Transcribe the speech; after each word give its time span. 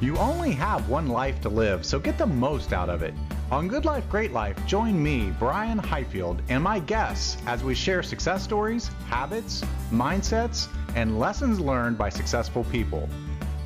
You 0.00 0.16
only 0.18 0.50
have 0.52 0.88
one 0.88 1.08
life 1.08 1.40
to 1.42 1.48
live, 1.48 1.86
so 1.86 1.98
get 1.98 2.18
the 2.18 2.26
most 2.26 2.72
out 2.72 2.88
of 2.90 3.02
it. 3.02 3.14
On 3.50 3.68
Good 3.68 3.84
Life, 3.84 4.08
Great 4.10 4.32
Life, 4.32 4.56
join 4.66 5.00
me, 5.00 5.32
Brian 5.38 5.78
Highfield, 5.78 6.42
and 6.48 6.62
my 6.62 6.80
guests 6.80 7.40
as 7.46 7.62
we 7.62 7.74
share 7.74 8.02
success 8.02 8.42
stories, 8.42 8.88
habits, 9.08 9.62
mindsets, 9.90 10.66
and 10.96 11.18
lessons 11.18 11.60
learned 11.60 11.96
by 11.96 12.08
successful 12.08 12.64
people. 12.64 13.08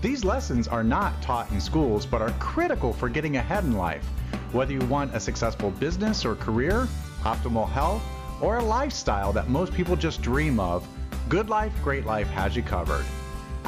These 0.02 0.22
lessons 0.22 0.68
are 0.68 0.84
not 0.84 1.20
taught 1.22 1.50
in 1.50 1.60
schools, 1.60 2.04
but 2.04 2.22
are 2.22 2.30
critical 2.38 2.92
for 2.92 3.08
getting 3.08 3.38
ahead 3.38 3.64
in 3.64 3.76
life. 3.76 4.04
Whether 4.52 4.74
you 4.74 4.80
want 4.80 5.14
a 5.14 5.20
successful 5.20 5.70
business 5.70 6.24
or 6.24 6.34
career, 6.36 6.86
optimal 7.22 7.68
health, 7.68 8.02
or 8.40 8.58
a 8.58 8.64
lifestyle 8.64 9.32
that 9.32 9.48
most 9.48 9.72
people 9.72 9.96
just 9.96 10.22
dream 10.22 10.60
of, 10.60 10.86
Good 11.28 11.48
Life, 11.48 11.72
Great 11.82 12.04
Life 12.04 12.28
has 12.28 12.54
you 12.54 12.62
covered. 12.62 13.04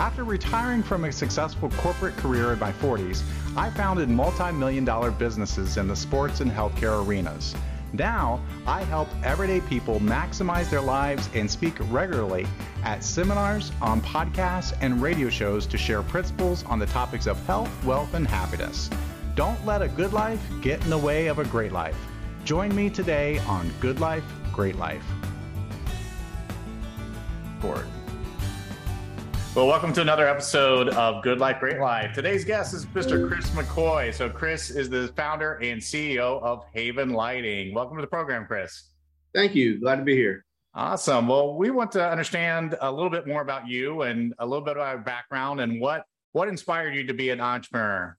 After 0.01 0.25
retiring 0.25 0.83
from 0.83 1.05
a 1.05 1.13
successful 1.13 1.69
corporate 1.77 2.17
career 2.17 2.55
in 2.55 2.59
my 2.59 2.73
40s, 2.73 3.23
I 3.55 3.69
founded 3.69 4.09
multi 4.09 4.51
million 4.51 4.83
dollar 4.83 5.11
businesses 5.11 5.77
in 5.77 5.89
the 5.89 5.95
sports 5.95 6.41
and 6.41 6.51
healthcare 6.51 7.07
arenas. 7.07 7.55
Now, 7.93 8.41
I 8.67 8.83
help 8.85 9.09
everyday 9.23 9.61
people 9.61 10.01
maximize 10.01 10.71
their 10.71 10.81
lives 10.81 11.29
and 11.35 11.51
speak 11.51 11.75
regularly 11.91 12.47
at 12.83 13.05
seminars, 13.05 13.73
on 13.83 14.01
podcasts, 14.01 14.75
and 14.81 15.03
radio 15.03 15.29
shows 15.29 15.67
to 15.67 15.77
share 15.77 16.03
principles 16.03 16.65
on 16.65 16.79
the 16.79 16.87
topics 16.87 17.27
of 17.27 17.39
health, 17.45 17.85
wealth, 17.85 18.15
and 18.15 18.27
happiness. 18.27 18.89
Don't 19.35 19.63
let 19.67 19.83
a 19.83 19.89
good 19.89 20.15
life 20.15 20.41
get 20.63 20.83
in 20.83 20.89
the 20.89 20.97
way 20.97 21.27
of 21.27 21.41
a 21.41 21.45
great 21.45 21.73
life. 21.73 21.99
Join 22.47 22.75
me 22.75 22.89
today 22.89 23.37
on 23.41 23.71
Good 23.81 24.01
Life, 24.01 24.25
Great 24.51 24.77
Life. 24.77 25.05
Board. 27.61 27.87
Well, 29.53 29.67
welcome 29.67 29.93
to 29.95 30.01
another 30.01 30.29
episode 30.29 30.91
of 30.91 31.25
Good 31.25 31.41
Life, 31.41 31.59
Great 31.59 31.81
Life. 31.81 32.15
Today's 32.15 32.45
guest 32.45 32.73
is 32.73 32.87
Mr. 32.87 33.29
Chris 33.29 33.51
McCoy. 33.51 34.15
So, 34.15 34.31
Chris 34.31 34.71
is 34.71 34.89
the 34.89 35.13
founder 35.17 35.55
and 35.55 35.81
CEO 35.81 36.41
of 36.41 36.65
Haven 36.73 37.11
Lighting. 37.11 37.75
Welcome 37.75 37.97
to 37.97 38.01
the 38.01 38.07
program, 38.07 38.47
Chris. 38.47 38.91
Thank 39.35 39.57
you. 39.57 39.81
Glad 39.81 39.97
to 39.97 40.03
be 40.05 40.15
here. 40.15 40.45
Awesome. 40.73 41.27
Well, 41.27 41.57
we 41.57 41.73
want 41.73 41.91
to 41.93 42.09
understand 42.09 42.77
a 42.81 42.93
little 42.93 43.11
bit 43.11 43.27
more 43.27 43.43
about 43.43 43.67
you 43.67 44.03
and 44.03 44.33
a 44.39 44.47
little 44.47 44.65
bit 44.65 44.77
about 44.77 44.95
your 44.95 45.03
background 45.03 45.61
and 45.61 45.81
what 45.81 46.05
what 46.31 46.47
inspired 46.47 46.95
you 46.95 47.05
to 47.09 47.15
be 47.15 47.31
an 47.31 47.41
entrepreneur. 47.41 48.17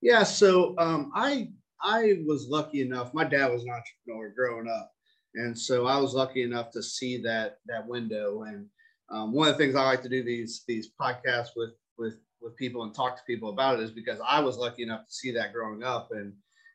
Yeah. 0.00 0.22
So, 0.22 0.74
um, 0.78 1.12
I 1.14 1.50
I 1.82 2.22
was 2.26 2.48
lucky 2.48 2.80
enough. 2.80 3.12
My 3.12 3.24
dad 3.24 3.52
was 3.52 3.64
an 3.64 3.68
entrepreneur 3.70 4.32
growing 4.34 4.70
up, 4.70 4.90
and 5.34 5.56
so 5.56 5.86
I 5.86 5.98
was 5.98 6.14
lucky 6.14 6.42
enough 6.42 6.70
to 6.70 6.82
see 6.82 7.20
that 7.24 7.58
that 7.66 7.86
window 7.86 8.44
and 8.44 8.68
um, 9.10 9.32
one 9.32 9.48
of 9.48 9.54
the 9.54 9.58
things 9.58 9.74
I 9.74 9.84
like 9.84 10.02
to 10.02 10.08
do 10.08 10.22
these 10.22 10.62
these 10.66 10.90
podcasts 11.00 11.50
with 11.56 11.70
with 11.98 12.16
with 12.40 12.56
people 12.56 12.84
and 12.84 12.94
talk 12.94 13.16
to 13.16 13.22
people 13.26 13.50
about 13.50 13.78
it 13.78 13.82
is 13.82 13.90
because 13.90 14.18
I 14.26 14.40
was 14.40 14.56
lucky 14.56 14.82
enough 14.82 15.06
to 15.06 15.12
see 15.12 15.30
that 15.32 15.52
growing 15.52 15.82
up 15.82 16.10
and 16.12 16.32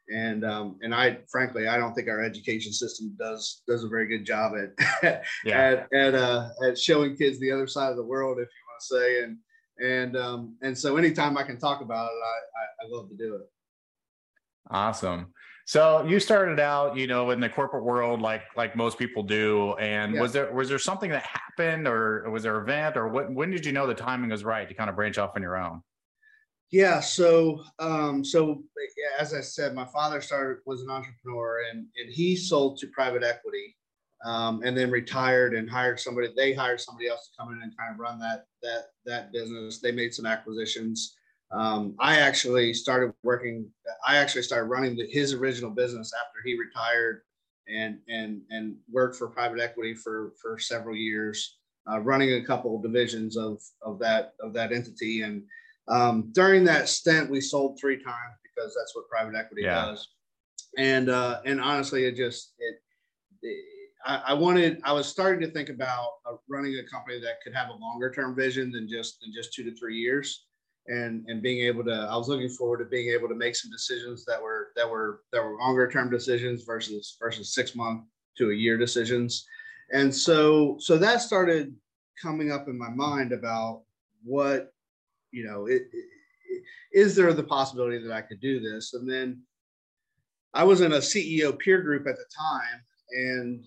and 0.09 0.43
um, 0.43 0.77
and 0.81 0.93
I 0.93 1.19
frankly 1.31 1.67
I 1.67 1.77
don't 1.77 1.93
think 1.93 2.07
our 2.07 2.23
education 2.23 2.73
system 2.73 3.15
does 3.19 3.61
does 3.67 3.83
a 3.83 3.87
very 3.87 4.07
good 4.07 4.25
job 4.25 4.53
at 4.55 5.23
yeah. 5.45 5.59
at 5.59 5.93
at, 5.93 6.15
uh, 6.15 6.49
at 6.65 6.77
showing 6.77 7.15
kids 7.15 7.39
the 7.39 7.51
other 7.51 7.67
side 7.67 7.91
of 7.91 7.97
the 7.97 8.03
world 8.03 8.39
if 8.39 8.47
you 8.47 8.65
want 8.67 8.81
to 8.81 8.85
say 8.97 9.23
and 9.23 9.37
and 9.81 10.17
um, 10.17 10.57
and 10.61 10.77
so 10.77 10.97
anytime 10.97 11.37
I 11.37 11.43
can 11.43 11.57
talk 11.57 11.81
about 11.81 12.05
it 12.07 12.21
I, 12.23 12.85
I, 12.85 12.85
I 12.85 12.97
love 12.97 13.09
to 13.09 13.15
do 13.15 13.35
it. 13.35 13.49
Awesome. 14.71 15.33
So 15.69 16.03
you 16.03 16.19
started 16.19 16.59
out, 16.59 16.97
you 16.97 17.05
know, 17.05 17.29
in 17.29 17.39
the 17.39 17.47
corporate 17.47 17.83
world, 17.83 18.23
like 18.23 18.41
like 18.57 18.75
most 18.75 18.97
people 18.97 19.21
do. 19.21 19.75
And 19.75 20.15
yeah. 20.15 20.21
was 20.21 20.33
there 20.33 20.51
was 20.51 20.67
there 20.67 20.79
something 20.79 21.11
that 21.11 21.21
happened, 21.21 21.87
or 21.87 22.27
was 22.31 22.41
there 22.41 22.57
an 22.57 22.63
event, 22.63 22.97
or 22.97 23.07
what? 23.07 23.31
When 23.31 23.51
did 23.51 23.67
you 23.67 23.71
know 23.71 23.85
the 23.85 23.93
timing 23.93 24.31
was 24.31 24.43
right 24.43 24.67
to 24.67 24.73
kind 24.73 24.89
of 24.89 24.95
branch 24.95 25.19
off 25.19 25.33
on 25.35 25.43
your 25.43 25.57
own? 25.57 25.83
Yeah. 26.71 27.01
So 27.01 27.63
um, 27.77 28.25
so 28.25 28.63
as 29.19 29.35
I 29.35 29.41
said, 29.41 29.75
my 29.75 29.85
father 29.85 30.21
started 30.21 30.57
was 30.65 30.81
an 30.81 30.89
entrepreneur, 30.89 31.61
and 31.69 31.85
and 32.01 32.11
he 32.11 32.35
sold 32.35 32.79
to 32.79 32.87
private 32.87 33.21
equity, 33.21 33.77
um, 34.25 34.63
and 34.65 34.75
then 34.75 34.89
retired 34.89 35.53
and 35.53 35.69
hired 35.69 35.99
somebody. 35.99 36.29
They 36.35 36.51
hired 36.51 36.81
somebody 36.81 37.09
else 37.09 37.27
to 37.29 37.43
come 37.43 37.53
in 37.53 37.61
and 37.61 37.77
kind 37.77 37.93
of 37.93 37.99
run 37.99 38.17
that 38.21 38.45
that 38.63 38.85
that 39.05 39.31
business. 39.31 39.79
They 39.79 39.91
made 39.91 40.15
some 40.15 40.25
acquisitions 40.25 41.15
um, 41.51 41.95
I 41.99 42.19
actually 42.19 42.73
started 42.73 43.13
working. 43.23 43.67
I 44.05 44.17
actually 44.17 44.43
started 44.43 44.65
running 44.65 44.95
the, 44.95 45.07
his 45.07 45.33
original 45.33 45.71
business 45.71 46.11
after 46.13 46.39
he 46.45 46.57
retired, 46.57 47.21
and 47.67 47.99
and 48.07 48.41
and 48.51 48.75
worked 48.91 49.15
for 49.15 49.27
private 49.27 49.59
equity 49.59 49.95
for 49.95 50.33
for 50.41 50.59
several 50.59 50.95
years, 50.95 51.57
uh, 51.91 51.99
running 52.01 52.33
a 52.33 52.45
couple 52.45 52.75
of 52.75 52.83
divisions 52.83 53.35
of 53.35 53.61
of 53.81 53.97
that 53.99 54.33
of 54.41 54.53
that 54.53 54.71
entity. 54.71 55.23
And 55.23 55.43
um, 55.87 56.29
during 56.33 56.63
that 56.65 56.87
stint, 56.87 57.31
we 57.31 57.41
sold 57.41 57.79
three 57.79 57.97
times 57.97 58.35
because 58.43 58.75
that's 58.77 58.95
what 58.95 59.09
private 59.09 59.35
equity 59.35 59.63
yeah. 59.63 59.85
does. 59.85 60.07
And 60.77 61.09
uh, 61.09 61.41
and 61.45 61.59
honestly, 61.59 62.05
it 62.05 62.15
just 62.15 62.53
it, 62.59 62.75
it 63.41 63.65
I, 64.05 64.21
I, 64.27 64.33
wanted 64.33 64.81
I 64.83 64.93
was 64.93 65.07
starting 65.07 65.41
to 65.41 65.51
think 65.51 65.69
about 65.69 66.09
uh, 66.27 66.35
running 66.47 66.75
a 66.75 66.87
company 66.87 67.19
that 67.21 67.41
could 67.43 67.55
have 67.55 67.69
a 67.69 67.73
longer 67.73 68.11
term 68.11 68.35
vision 68.35 68.71
than 68.71 68.87
just 68.87 69.19
than 69.19 69.33
just 69.33 69.51
two 69.51 69.63
to 69.63 69.75
three 69.75 69.97
years 69.97 70.45
and 70.89 71.23
and 71.27 71.41
being 71.41 71.61
able 71.61 71.83
to 71.85 72.07
I 72.09 72.17
was 72.17 72.27
looking 72.27 72.49
forward 72.49 72.79
to 72.79 72.85
being 72.85 73.09
able 73.13 73.29
to 73.29 73.35
make 73.35 73.55
some 73.55 73.71
decisions 73.71 74.25
that 74.25 74.41
were 74.41 74.69
that 74.75 74.89
were 74.89 75.21
that 75.31 75.43
were 75.43 75.57
longer 75.57 75.89
term 75.89 76.09
decisions 76.09 76.63
versus 76.63 77.15
versus 77.19 77.53
six 77.53 77.75
month 77.75 78.03
to 78.37 78.49
a 78.49 78.55
year 78.55 78.77
decisions. 78.77 79.45
And 79.93 80.13
so 80.13 80.77
so 80.79 80.97
that 80.97 81.21
started 81.21 81.75
coming 82.21 82.51
up 82.51 82.67
in 82.67 82.77
my 82.77 82.89
mind 82.89 83.31
about 83.31 83.83
what 84.23 84.73
you 85.31 85.45
know 85.45 85.67
it, 85.67 85.83
it, 85.93 86.63
is 86.91 87.15
there 87.15 87.31
the 87.33 87.43
possibility 87.43 87.99
that 87.99 88.11
I 88.11 88.21
could 88.21 88.41
do 88.41 88.59
this? 88.59 88.95
And 88.95 89.09
then 89.09 89.43
I 90.55 90.63
was 90.63 90.81
in 90.81 90.93
a 90.93 90.97
CEO 90.97 91.57
peer 91.57 91.81
group 91.83 92.07
at 92.07 92.15
the 92.15 92.25
time 92.35 92.81
and 93.11 93.63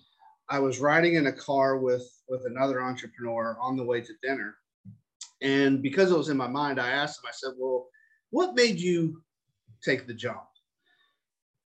I 0.48 0.58
was 0.58 0.80
riding 0.80 1.14
in 1.14 1.28
a 1.28 1.32
car 1.32 1.78
with 1.78 2.10
with 2.28 2.46
another 2.46 2.82
entrepreneur 2.82 3.56
on 3.60 3.76
the 3.76 3.84
way 3.84 4.00
to 4.00 4.12
dinner 4.22 4.56
and 5.42 5.82
because 5.82 6.10
it 6.10 6.16
was 6.16 6.28
in 6.28 6.36
my 6.36 6.46
mind, 6.46 6.80
I 6.80 6.90
asked 6.90 7.18
him, 7.18 7.28
I 7.28 7.32
said, 7.32 7.52
Well, 7.58 7.88
what 8.30 8.54
made 8.54 8.78
you 8.78 9.22
take 9.82 10.06
the 10.06 10.14
jump? 10.14 10.44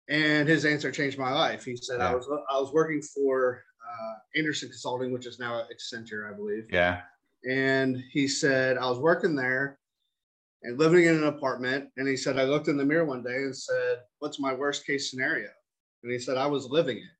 And 0.08 0.48
his 0.48 0.64
answer 0.64 0.90
changed 0.90 1.18
my 1.18 1.32
life. 1.32 1.64
He 1.64 1.76
said, 1.76 1.98
yeah. 1.98 2.10
I 2.10 2.14
was 2.14 2.26
I 2.50 2.58
was 2.58 2.72
working 2.72 3.02
for 3.02 3.62
uh, 3.86 4.14
Andersen 4.36 4.70
Consulting, 4.70 5.12
which 5.12 5.26
is 5.26 5.38
now 5.38 5.62
Accenture, 5.72 6.32
I 6.32 6.34
believe. 6.34 6.66
Yeah. 6.70 7.02
And 7.48 8.02
he 8.10 8.26
said, 8.26 8.78
I 8.78 8.88
was 8.88 8.98
working 8.98 9.36
there 9.36 9.78
and 10.62 10.78
living 10.78 11.04
in 11.04 11.16
an 11.16 11.26
apartment. 11.26 11.90
And 11.98 12.08
he 12.08 12.16
said, 12.16 12.38
I 12.38 12.44
looked 12.44 12.68
in 12.68 12.78
the 12.78 12.84
mirror 12.84 13.04
one 13.04 13.22
day 13.22 13.36
and 13.36 13.54
said, 13.54 13.98
What's 14.20 14.40
my 14.40 14.54
worst 14.54 14.86
case 14.86 15.10
scenario? 15.10 15.50
And 16.02 16.10
he 16.10 16.18
said, 16.18 16.38
I 16.38 16.46
was 16.46 16.66
living 16.66 16.96
it. 16.96 17.17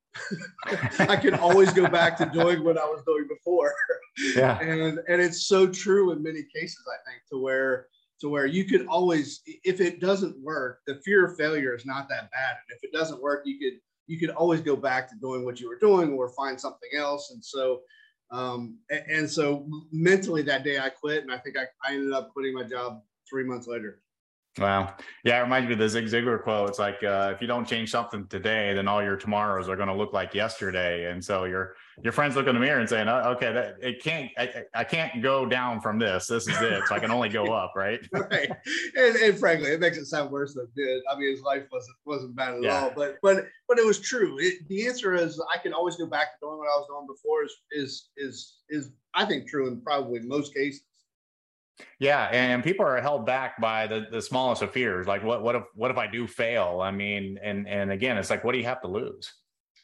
I 0.99 1.17
can 1.17 1.35
always 1.35 1.73
go 1.73 1.87
back 1.89 2.17
to 2.19 2.27
doing 2.27 2.65
what 2.65 2.79
I 2.79 2.85
was 2.85 3.03
doing 3.07 3.27
before. 3.29 3.75
Yeah. 4.35 4.59
And 4.59 4.99
and 5.09 5.23
it's 5.23 5.47
so 5.47 5.67
true 5.67 6.13
in 6.13 6.23
many 6.23 6.45
cases, 6.55 6.85
I 6.89 7.11
think, 7.11 7.23
to 7.31 7.41
where 7.41 7.87
to 8.21 8.29
where 8.29 8.47
you 8.47 8.65
could 8.65 8.87
always 8.87 9.43
if 9.47 9.81
it 9.81 10.01
doesn't 10.01 10.37
work, 10.43 10.81
the 10.87 10.97
fear 11.05 11.27
of 11.27 11.37
failure 11.37 11.75
is 11.75 11.87
not 11.87 12.09
that 12.09 12.31
bad. 12.31 12.57
And 12.69 12.77
if 12.77 12.83
it 12.83 12.93
doesn't 12.93 13.23
work, 13.23 13.43
you 13.45 13.59
could 13.59 13.79
you 14.07 14.19
could 14.19 14.31
always 14.31 14.61
go 14.61 14.75
back 14.75 15.09
to 15.11 15.17
doing 15.17 15.45
what 15.45 15.61
you 15.61 15.69
were 15.69 15.79
doing 15.79 16.13
or 16.13 16.31
find 16.31 16.61
something 16.61 16.91
else. 16.97 17.31
And 17.33 17.45
so 17.45 17.83
um 18.31 18.79
and, 18.91 19.05
and 19.09 19.31
so 19.31 19.67
mentally 19.93 20.43
that 20.43 20.65
day 20.65 20.79
I 20.79 20.89
quit 20.89 21.23
and 21.23 21.33
I 21.33 21.39
think 21.39 21.57
I, 21.57 21.65
I 21.89 21.95
ended 21.95 22.13
up 22.13 22.31
quitting 22.33 22.55
my 22.55 22.65
job 22.65 23.03
three 23.29 23.45
months 23.45 23.67
later. 23.67 24.01
Wow. 24.59 24.95
Yeah, 25.25 25.39
it 25.39 25.43
reminds 25.43 25.69
me 25.69 25.75
of 25.75 25.79
the 25.79 25.89
Zig 25.89 26.07
Ziglar 26.07 26.43
quote. 26.43 26.69
It's 26.69 26.79
like 26.79 27.03
uh, 27.03 27.33
if 27.35 27.41
you 27.41 27.47
don't 27.47 27.67
change 27.67 27.91
something 27.91 28.27
today, 28.27 28.75
then 28.75 28.89
all 28.89 29.03
your 29.03 29.17
tomorrows 29.17 29.69
are 29.69 29.77
going 29.77 29.89
to 29.89 29.95
look 29.95 30.13
like 30.13 30.35
yesterday. 30.35 31.11
And 31.11 31.25
so 31.25 31.45
your 31.45 31.77
your 32.03 32.13
friends 32.13 32.37
look 32.37 32.47
in 32.47 32.55
the 32.55 32.61
mirror 32.61 32.81
and 32.81 32.89
saying, 32.89 33.09
oh, 33.09 33.31
"Okay, 33.31 33.53
that 33.53 33.77
it 33.81 34.03
can't. 34.03 34.31
I, 34.39 34.65
I, 34.75 34.85
can't 34.85 35.23
go 35.23 35.47
down 35.47 35.81
from 35.81 35.99
this. 35.99 36.27
This 36.27 36.49
is 36.49 36.61
it. 36.61 36.83
So 36.87 36.95
I 36.95 36.99
can 36.99 37.11
only 37.11 37.29
go 37.29 37.53
up." 37.53 37.73
Right. 37.77 38.01
right. 38.13 38.51
And, 38.97 39.17
and, 39.17 39.39
frankly, 39.39 39.71
it 39.71 39.81
makes 39.81 39.99
it 39.99 40.07
sound 40.07 40.31
worse 40.31 40.55
than 40.55 40.65
it 40.65 40.75
did. 40.81 41.03
I 41.11 41.19
mean, 41.19 41.31
his 41.31 41.43
life 41.43 41.65
wasn't 41.73 41.97
wasn't 42.05 42.37
bad 42.37 42.55
at 42.55 42.63
yeah. 42.63 42.83
all. 42.83 42.93
But 42.95 43.19
but 43.23 43.47
but 43.69 43.79
it 43.79 43.87
was 43.87 44.01
true. 44.01 44.37
It, 44.41 44.67
the 44.69 44.87
answer 44.87 45.15
is 45.15 45.41
I 45.53 45.59
can 45.59 45.73
always 45.73 45.97
go 45.97 46.07
back 46.07 46.33
to 46.33 46.47
doing 46.47 46.59
what 46.59 46.67
I 46.67 46.79
was 46.79 46.87
doing 46.89 47.07
before. 47.07 47.45
Is 47.45 47.57
is 47.73 48.09
is 48.17 48.57
is 48.69 48.91
I 49.15 49.25
think 49.25 49.49
true 49.49 49.69
in 49.69 49.81
probably 49.81 50.21
most 50.21 50.55
cases. 50.55 50.83
Yeah, 52.01 52.25
and 52.33 52.63
people 52.63 52.85
are 52.85 53.01
held 53.01 53.27
back 53.27 53.61
by 53.61 53.87
the 53.87 54.07
the 54.11 54.23
smallest 54.23 54.63
of 54.63 54.73
fears. 54.73 55.07
Like, 55.07 55.23
what 55.23 55.43
what 55.43 55.55
if 55.57 55.65
what 55.75 55.91
if 55.91 55.99
I 55.99 56.07
do 56.07 56.27
fail? 56.27 56.81
I 56.81 56.91
mean, 56.91 57.39
and 57.43 57.69
and 57.69 57.91
again, 57.93 58.17
it's 58.19 58.31
like, 58.31 58.45
what 58.45 58.53
do 58.53 58.59
you 58.59 58.65
have 58.65 58.81
to 58.83 58.89
lose? 58.89 59.33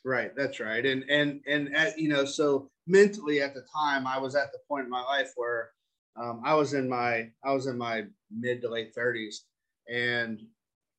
Right, 0.05 0.31
that's 0.37 0.61
right. 0.61 0.85
And 0.85 1.05
and 1.09 1.41
and 1.47 1.75
at, 1.75 1.99
you 1.99 2.09
know, 2.09 2.25
so 2.25 2.71
mentally 2.87 3.41
at 3.41 3.55
the 3.55 3.65
time, 3.75 4.07
I 4.07 4.19
was 4.19 4.35
at 4.35 4.53
the 4.53 4.59
point 4.69 4.85
in 4.85 4.91
my 4.91 5.03
life 5.03 5.33
where 5.37 5.71
um, 6.17 6.43
I 6.45 6.55
was 6.55 6.75
in 6.75 6.89
my 6.89 7.31
I 7.45 7.53
was 7.53 7.67
in 7.67 7.79
my 7.79 8.05
mid 8.31 8.61
to 8.63 8.69
late 8.69 8.95
thirties, 8.95 9.45
and 9.89 10.41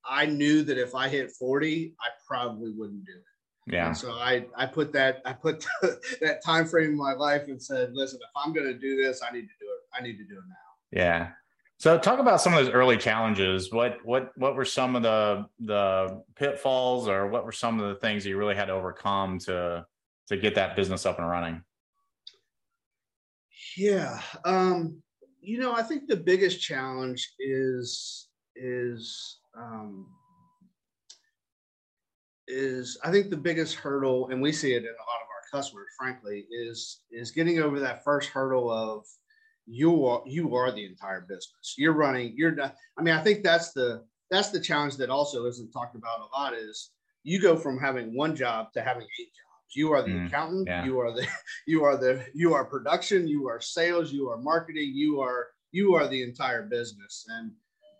I 0.04 0.26
knew 0.26 0.62
that 0.64 0.78
if 0.78 0.94
I 0.94 1.08
hit 1.08 1.32
forty, 1.32 1.94
I 2.00 2.08
probably 2.26 2.72
wouldn't 2.72 3.04
do 3.04 3.12
it. 3.12 3.72
Yeah. 3.72 3.88
And 3.88 3.96
so 3.96 4.12
I 4.12 4.46
I 4.56 4.66
put 4.66 4.92
that 4.92 5.22
I 5.24 5.32
put 5.32 5.64
that 6.20 6.44
time 6.44 6.66
frame 6.66 6.90
in 6.90 6.96
my 6.96 7.12
life 7.12 7.44
and 7.48 7.62
said, 7.62 7.92
listen, 7.94 8.18
if 8.22 8.30
I'm 8.36 8.52
going 8.52 8.66
to 8.66 8.78
do 8.78 8.96
this, 9.02 9.22
I 9.22 9.32
need 9.32 9.42
to 9.42 9.46
do 9.60 9.66
it. 9.66 9.98
I 9.98 10.02
need 10.02 10.18
to 10.18 10.24
do 10.24 10.34
it 10.34 10.44
now. 10.48 10.65
Yeah. 10.90 11.30
So 11.78 11.98
talk 11.98 12.20
about 12.20 12.40
some 12.40 12.54
of 12.54 12.64
those 12.64 12.72
early 12.72 12.96
challenges. 12.96 13.70
What 13.70 13.98
what 14.04 14.32
what 14.36 14.56
were 14.56 14.64
some 14.64 14.96
of 14.96 15.02
the 15.02 15.46
the 15.60 16.22
pitfalls 16.34 17.06
or 17.06 17.28
what 17.28 17.44
were 17.44 17.52
some 17.52 17.78
of 17.78 17.88
the 17.88 17.96
things 17.96 18.24
you 18.24 18.38
really 18.38 18.54
had 18.54 18.66
to 18.66 18.72
overcome 18.72 19.38
to 19.40 19.84
to 20.28 20.36
get 20.36 20.54
that 20.54 20.74
business 20.74 21.04
up 21.04 21.18
and 21.18 21.28
running? 21.28 21.62
Yeah. 23.76 24.20
Um, 24.44 25.02
you 25.40 25.58
know, 25.58 25.74
I 25.74 25.82
think 25.82 26.08
the 26.08 26.16
biggest 26.16 26.60
challenge 26.62 27.34
is 27.38 28.28
is 28.56 29.38
um, 29.56 30.06
is 32.48 32.98
I 33.04 33.10
think 33.10 33.28
the 33.28 33.36
biggest 33.36 33.74
hurdle, 33.74 34.28
and 34.28 34.40
we 34.40 34.50
see 34.50 34.72
it 34.72 34.78
in 34.78 34.84
a 34.84 34.88
lot 34.88 35.20
of 35.22 35.28
our 35.28 35.60
customers, 35.60 35.88
frankly, 35.98 36.46
is 36.50 37.02
is 37.10 37.30
getting 37.30 37.60
over 37.60 37.80
that 37.80 38.02
first 38.02 38.30
hurdle 38.30 38.70
of 38.70 39.04
you 39.66 40.06
are 40.06 40.22
you 40.26 40.54
are 40.54 40.70
the 40.70 40.84
entire 40.84 41.22
business. 41.22 41.74
You're 41.76 41.92
running. 41.92 42.34
You're 42.36 42.54
not. 42.54 42.76
I 42.98 43.02
mean, 43.02 43.14
I 43.14 43.22
think 43.22 43.42
that's 43.42 43.72
the 43.72 44.04
that's 44.30 44.50
the 44.50 44.60
challenge 44.60 44.96
that 44.96 45.10
also 45.10 45.46
isn't 45.46 45.72
talked 45.72 45.96
about 45.96 46.20
a 46.20 46.36
lot. 46.36 46.54
Is 46.54 46.90
you 47.24 47.40
go 47.40 47.56
from 47.56 47.78
having 47.78 48.16
one 48.16 48.36
job 48.36 48.72
to 48.74 48.82
having 48.82 49.02
eight 49.02 49.26
jobs. 49.26 49.74
You 49.74 49.92
are 49.92 50.02
the 50.02 50.10
mm, 50.10 50.26
accountant. 50.28 50.68
Yeah. 50.68 50.84
You 50.84 51.00
are 51.00 51.12
the 51.12 51.26
you 51.66 51.84
are 51.84 51.96
the 51.96 52.24
you 52.34 52.54
are 52.54 52.64
production. 52.64 53.26
You 53.26 53.48
are 53.48 53.60
sales. 53.60 54.12
You 54.12 54.28
are 54.30 54.38
marketing. 54.38 54.92
You 54.94 55.20
are 55.20 55.48
you 55.72 55.94
are 55.94 56.06
the 56.06 56.22
entire 56.22 56.62
business. 56.62 57.26
And 57.28 57.50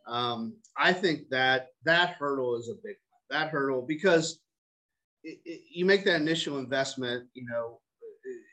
um, 0.06 0.56
I 0.76 0.92
think 0.92 1.28
that 1.30 1.68
that 1.84 2.10
hurdle 2.10 2.56
is 2.56 2.68
a 2.68 2.74
big 2.74 2.96
one. 3.10 3.20
That 3.30 3.50
hurdle 3.50 3.82
because 3.82 4.38
it, 5.24 5.40
it, 5.44 5.62
you 5.72 5.84
make 5.84 6.04
that 6.04 6.20
initial 6.20 6.58
investment. 6.58 7.26
You 7.34 7.46
know, 7.50 7.80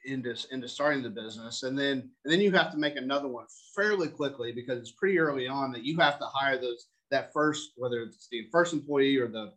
into 0.05 0.35
into 0.51 0.67
starting 0.67 1.01
the 1.01 1.09
business 1.09 1.63
and 1.63 1.77
then 1.77 2.09
and 2.23 2.33
then 2.33 2.41
you 2.41 2.51
have 2.51 2.71
to 2.71 2.77
make 2.77 2.95
another 2.97 3.27
one 3.27 3.45
fairly 3.75 4.07
quickly 4.07 4.51
because 4.51 4.79
it's 4.79 4.91
pretty 4.91 5.17
early 5.17 5.47
on 5.47 5.71
that 5.71 5.83
you 5.83 5.97
have 5.97 6.19
to 6.19 6.25
hire 6.25 6.57
those 6.57 6.87
that 7.09 7.31
first 7.31 7.71
whether 7.77 8.01
it's 8.01 8.27
the 8.31 8.47
first 8.51 8.73
employee 8.73 9.17
or 9.17 9.27
the 9.27 9.53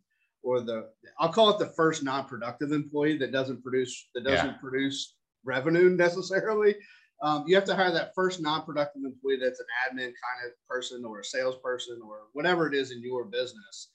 or 0.46 0.60
the 0.60 0.88
I'll 1.18 1.32
call 1.32 1.50
it 1.50 1.58
the 1.58 1.72
first 1.74 2.04
non-productive 2.04 2.70
employee 2.70 3.18
that 3.18 3.32
doesn't 3.32 3.62
produce 3.62 4.08
that 4.14 4.24
doesn't 4.24 4.46
yeah. 4.46 4.60
produce 4.60 5.16
revenue 5.44 5.90
necessarily. 5.90 6.76
Um, 7.22 7.44
you 7.46 7.54
have 7.54 7.64
to 7.64 7.74
hire 7.74 7.90
that 7.92 8.12
first 8.14 8.40
non-productive 8.40 9.02
employee 9.04 9.38
that's 9.42 9.60
an 9.60 9.66
admin 9.84 9.98
kind 9.98 10.46
of 10.46 10.52
person 10.68 11.04
or 11.04 11.20
a 11.20 11.24
salesperson 11.24 12.00
or 12.06 12.28
whatever 12.34 12.66
it 12.66 12.74
is 12.74 12.90
in 12.92 13.02
your 13.02 13.24
business 13.24 13.88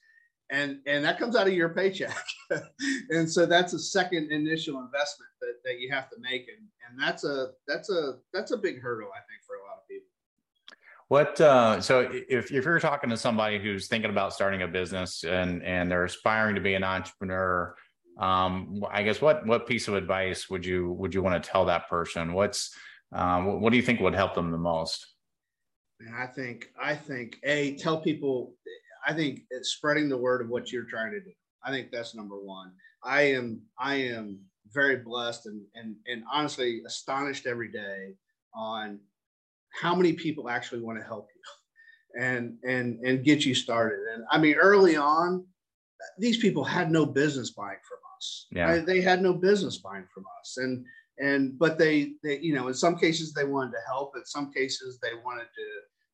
and 0.52 0.78
and 0.86 1.04
that 1.04 1.18
comes 1.18 1.34
out 1.34 1.48
of 1.48 1.54
your 1.54 1.70
paycheck. 1.70 2.16
And 3.10 3.30
so 3.30 3.46
that's 3.46 3.72
a 3.72 3.78
second 3.78 4.30
initial 4.30 4.78
investment 4.78 5.30
that, 5.40 5.54
that 5.64 5.80
you 5.80 5.90
have 5.90 6.10
to 6.10 6.16
make 6.20 6.46
and 6.48 6.68
and 6.86 7.00
that's 7.00 7.24
a 7.24 7.52
that's 7.66 7.90
a 7.90 8.18
that's 8.34 8.50
a 8.50 8.58
big 8.58 8.82
hurdle 8.82 9.08
i 9.14 9.20
think 9.20 9.40
for 9.46 9.56
a 9.56 9.62
lot 9.66 9.78
of 9.78 9.88
people. 9.88 10.08
What 11.08 11.40
uh, 11.40 11.80
so 11.80 12.08
if, 12.10 12.52
if 12.52 12.64
you're 12.64 12.78
talking 12.78 13.10
to 13.10 13.16
somebody 13.16 13.58
who's 13.58 13.88
thinking 13.88 14.10
about 14.10 14.34
starting 14.34 14.62
a 14.62 14.68
business 14.68 15.24
and 15.24 15.62
and 15.62 15.90
they're 15.90 16.04
aspiring 16.04 16.54
to 16.56 16.60
be 16.60 16.74
an 16.74 16.84
entrepreneur 16.84 17.74
um, 18.18 18.84
i 18.90 19.02
guess 19.02 19.22
what 19.22 19.46
what 19.46 19.66
piece 19.66 19.88
of 19.88 19.94
advice 19.94 20.50
would 20.50 20.66
you 20.66 20.92
would 20.92 21.14
you 21.14 21.22
want 21.22 21.42
to 21.42 21.50
tell 21.50 21.64
that 21.66 21.88
person? 21.88 22.34
What's 22.34 22.74
um, 23.12 23.60
what 23.60 23.70
do 23.70 23.76
you 23.76 23.82
think 23.82 24.00
would 24.00 24.14
help 24.14 24.34
them 24.34 24.50
the 24.50 24.58
most? 24.58 25.06
And 26.00 26.14
I 26.14 26.26
think 26.26 26.70
I 26.80 26.94
think 26.94 27.38
a 27.44 27.76
tell 27.76 28.00
people 28.00 28.54
I 29.06 29.12
think 29.12 29.40
it's 29.50 29.70
spreading 29.70 30.08
the 30.08 30.16
word 30.16 30.40
of 30.40 30.48
what 30.48 30.72
you're 30.72 30.84
trying 30.84 31.12
to 31.12 31.20
do. 31.20 31.32
I 31.64 31.70
think 31.70 31.90
that's 31.90 32.14
number 32.14 32.36
one. 32.36 32.72
I 33.04 33.22
am 33.22 33.62
I 33.78 33.94
am 33.96 34.40
very 34.72 34.96
blessed 34.96 35.46
and 35.46 35.62
and 35.74 35.96
and 36.06 36.24
honestly 36.32 36.82
astonished 36.86 37.46
every 37.46 37.70
day 37.70 38.14
on 38.54 38.98
how 39.80 39.94
many 39.94 40.12
people 40.12 40.48
actually 40.48 40.82
want 40.82 40.98
to 40.98 41.04
help 41.04 41.28
you 41.34 42.22
and 42.22 42.56
and 42.64 42.98
and 43.00 43.24
get 43.24 43.44
you 43.44 43.54
started. 43.54 44.00
And 44.14 44.24
I 44.30 44.38
mean, 44.38 44.54
early 44.54 44.96
on, 44.96 45.44
these 46.18 46.38
people 46.38 46.64
had 46.64 46.90
no 46.90 47.06
business 47.06 47.50
buying 47.50 47.78
from 47.88 47.98
us. 48.16 48.46
Yeah, 48.50 48.78
they 48.78 49.00
had 49.00 49.22
no 49.22 49.32
business 49.32 49.78
buying 49.78 50.06
from 50.12 50.24
us, 50.40 50.56
and 50.58 50.84
and 51.18 51.58
but 51.58 51.78
they 51.78 52.12
they 52.22 52.38
you 52.38 52.54
know 52.54 52.68
in 52.68 52.74
some 52.74 52.96
cases 52.96 53.32
they 53.32 53.44
wanted 53.44 53.72
to 53.72 53.78
help. 53.86 54.12
In 54.16 54.24
some 54.24 54.52
cases 54.52 54.98
they 55.02 55.14
wanted 55.24 55.44
to 55.44 55.66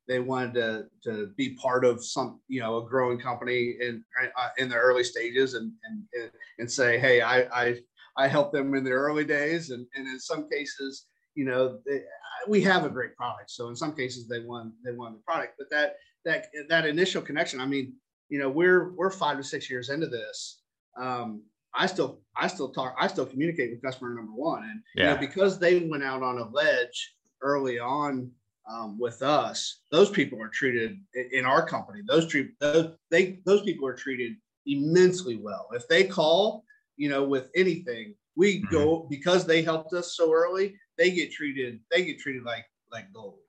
they 0.09 0.19
wanted 0.19 0.55
to, 0.55 0.85
to 1.03 1.27
be 1.37 1.53
part 1.53 1.85
of 1.85 2.03
some 2.03 2.41
you 2.47 2.59
know 2.59 2.77
a 2.77 2.89
growing 2.89 3.19
company 3.19 3.75
in 3.79 4.03
uh, 4.35 4.49
in 4.57 4.67
the 4.67 4.75
early 4.75 5.03
stages 5.03 5.53
and 5.53 5.71
and 5.83 6.31
and 6.57 6.69
say 6.69 6.99
hey 6.99 7.21
I 7.21 7.41
I 7.43 7.75
I 8.17 8.27
helped 8.27 8.51
them 8.51 8.73
in 8.73 8.83
the 8.83 8.91
early 8.91 9.23
days. 9.23 9.69
And 9.69 9.85
and 9.95 10.07
in 10.07 10.19
some 10.19 10.49
cases 10.49 11.05
you 11.35 11.45
know 11.45 11.79
they, 11.85 12.01
we 12.47 12.59
have 12.61 12.83
a 12.83 12.89
great 12.89 13.15
product. 13.15 13.51
So 13.51 13.69
in 13.69 13.75
some 13.75 13.95
cases 13.95 14.27
they 14.27 14.39
won 14.39 14.73
they 14.83 14.91
won 14.91 15.13
the 15.13 15.19
product. 15.19 15.53
But 15.59 15.69
that 15.69 15.95
that 16.25 16.47
that 16.67 16.87
initial 16.87 17.21
connection 17.21 17.61
I 17.61 17.67
mean 17.67 17.93
you 18.29 18.39
know 18.39 18.49
we're 18.49 18.91
we're 18.95 19.11
five 19.11 19.37
to 19.37 19.43
six 19.43 19.69
years 19.69 19.89
into 19.89 20.07
this. 20.07 20.63
Um, 20.99 21.43
I 21.75 21.85
still 21.85 22.19
I 22.35 22.47
still 22.47 22.71
talk 22.71 22.95
I 22.99 23.05
still 23.05 23.27
communicate 23.27 23.69
with 23.69 23.83
customer 23.83 24.15
number 24.15 24.33
one. 24.33 24.63
And 24.63 24.81
yeah. 24.95 25.03
you 25.03 25.13
know, 25.13 25.19
because 25.19 25.59
they 25.59 25.87
went 25.87 26.03
out 26.03 26.23
on 26.23 26.39
a 26.39 26.49
ledge 26.49 27.13
early 27.43 27.77
on 27.77 28.31
um, 28.69 28.97
with 28.99 29.21
us, 29.21 29.81
those 29.91 30.09
people 30.09 30.41
are 30.41 30.49
treated 30.49 30.99
in 31.31 31.45
our 31.45 31.65
company. 31.65 32.01
Those 32.07 32.27
treat 32.27 32.51
those 32.59 32.95
they 33.09 33.39
those 33.45 33.63
people 33.63 33.87
are 33.87 33.95
treated 33.95 34.33
immensely 34.65 35.37
well. 35.37 35.67
If 35.73 35.87
they 35.87 36.03
call, 36.03 36.63
you 36.97 37.09
know, 37.09 37.23
with 37.23 37.49
anything, 37.55 38.15
we 38.35 38.61
mm-hmm. 38.61 38.71
go 38.71 39.07
because 39.09 39.45
they 39.45 39.61
helped 39.61 39.93
us 39.93 40.15
so 40.15 40.31
early. 40.33 40.75
They 40.97 41.11
get 41.11 41.31
treated. 41.31 41.79
They 41.91 42.05
get 42.05 42.19
treated 42.19 42.43
like 42.43 42.65
like 42.91 43.11
gold. 43.13 43.39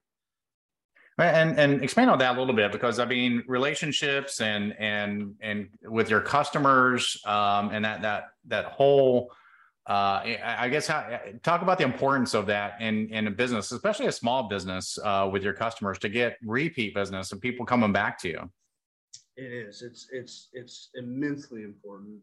And 1.19 1.59
and 1.59 1.85
expand 1.85 2.09
on 2.09 2.19
that 2.21 2.37
a 2.37 2.39
little 2.39 2.55
bit 2.55 2.73
because 2.73 2.99
I 2.99 3.05
mean 3.05 3.45
relationships 3.47 4.41
and 4.41 4.75
and 4.79 5.35
and 5.43 5.69
with 5.85 6.09
your 6.09 6.23
customers 6.23 7.21
um, 7.27 7.71
and 7.73 7.85
that 7.85 8.01
that 8.03 8.29
that 8.47 8.65
whole 8.67 9.31
uh, 9.87 10.23
I 10.45 10.69
guess 10.69 10.87
how, 10.87 11.21
talk 11.43 11.63
about 11.63 11.79
the 11.79 11.85
importance 11.85 12.35
of 12.35 12.47
that 12.47 12.81
in 12.81 13.09
in 13.09 13.27
a 13.27 13.31
business, 13.31 13.73
especially 13.73 14.07
a 14.07 14.13
small 14.13 14.49
business 14.49 14.99
uh, 15.03 15.29
with 15.33 15.43
your 15.43 15.55
customers, 15.55 15.99
to 16.01 16.09
get 16.09 16.37
repeat 16.43 16.95
business 16.95 17.33
and 17.33 17.41
people 17.41 17.67
coming 17.67 17.93
back 17.93 18.19
to 18.21 18.29
you. 18.29 18.51
It 19.37 19.53
is. 19.53 19.83
It's 19.83 20.09
it's 20.13 20.49
it's 20.53 20.91
immensely 20.95 21.63
important, 21.63 22.19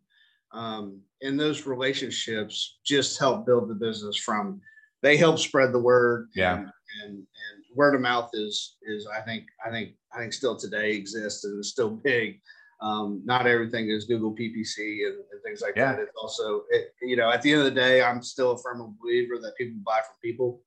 um, 0.51 1.01
and 1.21 1.39
those 1.39 1.65
relationships 1.65 2.77
just 2.85 3.19
help 3.19 3.45
build 3.45 3.69
the 3.69 3.75
business. 3.75 4.17
From 4.17 4.61
they 5.01 5.17
help 5.17 5.39
spread 5.39 5.71
the 5.71 5.79
word. 5.79 6.29
Yeah. 6.35 6.55
And, 6.55 6.71
and, 7.03 7.13
and 7.13 7.27
word 7.75 7.95
of 7.95 8.01
mouth 8.01 8.29
is 8.33 8.77
is 8.83 9.07
I 9.07 9.21
think 9.21 9.45
I 9.65 9.69
think 9.69 9.93
I 10.13 10.19
think 10.19 10.33
still 10.33 10.55
today 10.55 10.93
exists 10.93 11.43
and 11.43 11.59
is 11.59 11.69
still 11.69 11.89
big. 11.89 12.39
Um, 12.79 13.21
not 13.25 13.47
everything 13.47 13.89
is 13.89 14.05
Google 14.05 14.35
PPC 14.35 15.07
and, 15.07 15.15
and 15.31 15.41
things 15.43 15.61
like 15.61 15.75
yeah. 15.75 15.93
that. 15.93 16.01
It's 16.01 16.11
also, 16.15 16.63
it, 16.69 16.93
you 17.01 17.15
know, 17.15 17.31
at 17.31 17.41
the 17.41 17.51
end 17.51 17.59
of 17.61 17.65
the 17.65 17.71
day, 17.79 18.03
I'm 18.03 18.21
still 18.21 18.51
a 18.51 18.57
firm 18.57 18.95
believer 19.01 19.39
that 19.41 19.57
people 19.57 19.79
buy 19.83 19.97
from 19.97 20.15
people, 20.23 20.61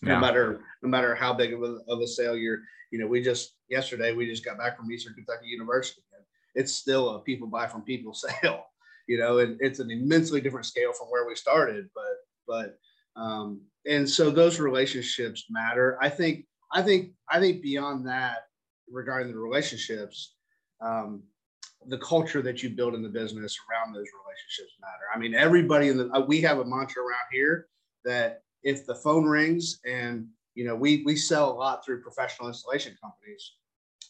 no 0.00 0.18
matter 0.18 0.60
no 0.82 0.88
matter 0.88 1.14
how 1.14 1.32
big 1.32 1.52
of 1.52 1.62
a, 1.62 1.78
of 1.88 2.00
a 2.00 2.06
sale 2.06 2.36
you're. 2.36 2.60
You 2.90 2.98
know, 2.98 3.06
we 3.06 3.22
just 3.22 3.54
yesterday 3.68 4.12
we 4.12 4.26
just 4.26 4.44
got 4.44 4.58
back 4.58 4.76
from 4.76 4.90
Eastern 4.90 5.14
Kentucky 5.14 5.46
University, 5.46 6.02
and 6.14 6.24
it's 6.54 6.72
still 6.72 7.10
a 7.10 7.20
people 7.20 7.48
buy 7.48 7.66
from 7.66 7.82
people 7.82 8.14
sale. 8.42 8.64
You 9.06 9.18
know, 9.18 9.38
and 9.38 9.58
it's 9.60 9.78
an 9.78 9.90
immensely 9.90 10.40
different 10.40 10.66
scale 10.66 10.92
from 10.92 11.08
where 11.08 11.26
we 11.26 11.34
started, 11.34 11.88
but 11.94 12.16
but 12.46 12.78
um, 13.20 13.60
and 13.86 14.08
so 14.08 14.30
those 14.30 14.58
relationships 14.58 15.46
matter. 15.50 15.98
I 16.00 16.08
think 16.08 16.46
I 16.72 16.82
think 16.82 17.12
I 17.30 17.40
think 17.40 17.62
beyond 17.62 18.06
that, 18.08 18.46
regarding 18.90 19.32
the 19.32 19.38
relationships, 19.38 20.34
um, 20.80 21.22
the 21.86 21.98
culture 21.98 22.42
that 22.42 22.62
you 22.62 22.70
build 22.70 22.94
in 22.94 23.02
the 23.02 23.08
business 23.08 23.56
around 23.70 23.92
those 23.92 24.06
relationships 24.24 24.76
matter. 24.80 25.04
I 25.14 25.18
mean, 25.18 25.34
everybody 25.34 25.88
in 25.88 25.96
the 25.96 26.10
uh, 26.10 26.20
we 26.20 26.40
have 26.42 26.58
a 26.58 26.64
mantra 26.64 27.02
around 27.02 27.26
here 27.30 27.68
that 28.04 28.42
if 28.62 28.86
the 28.86 28.94
phone 28.94 29.24
rings 29.24 29.80
and 29.84 30.26
you 30.54 30.64
know 30.64 30.74
we 30.74 31.02
we 31.04 31.16
sell 31.16 31.50
a 31.50 31.54
lot 31.54 31.84
through 31.84 32.02
professional 32.02 32.48
installation 32.48 32.96
companies, 33.02 33.52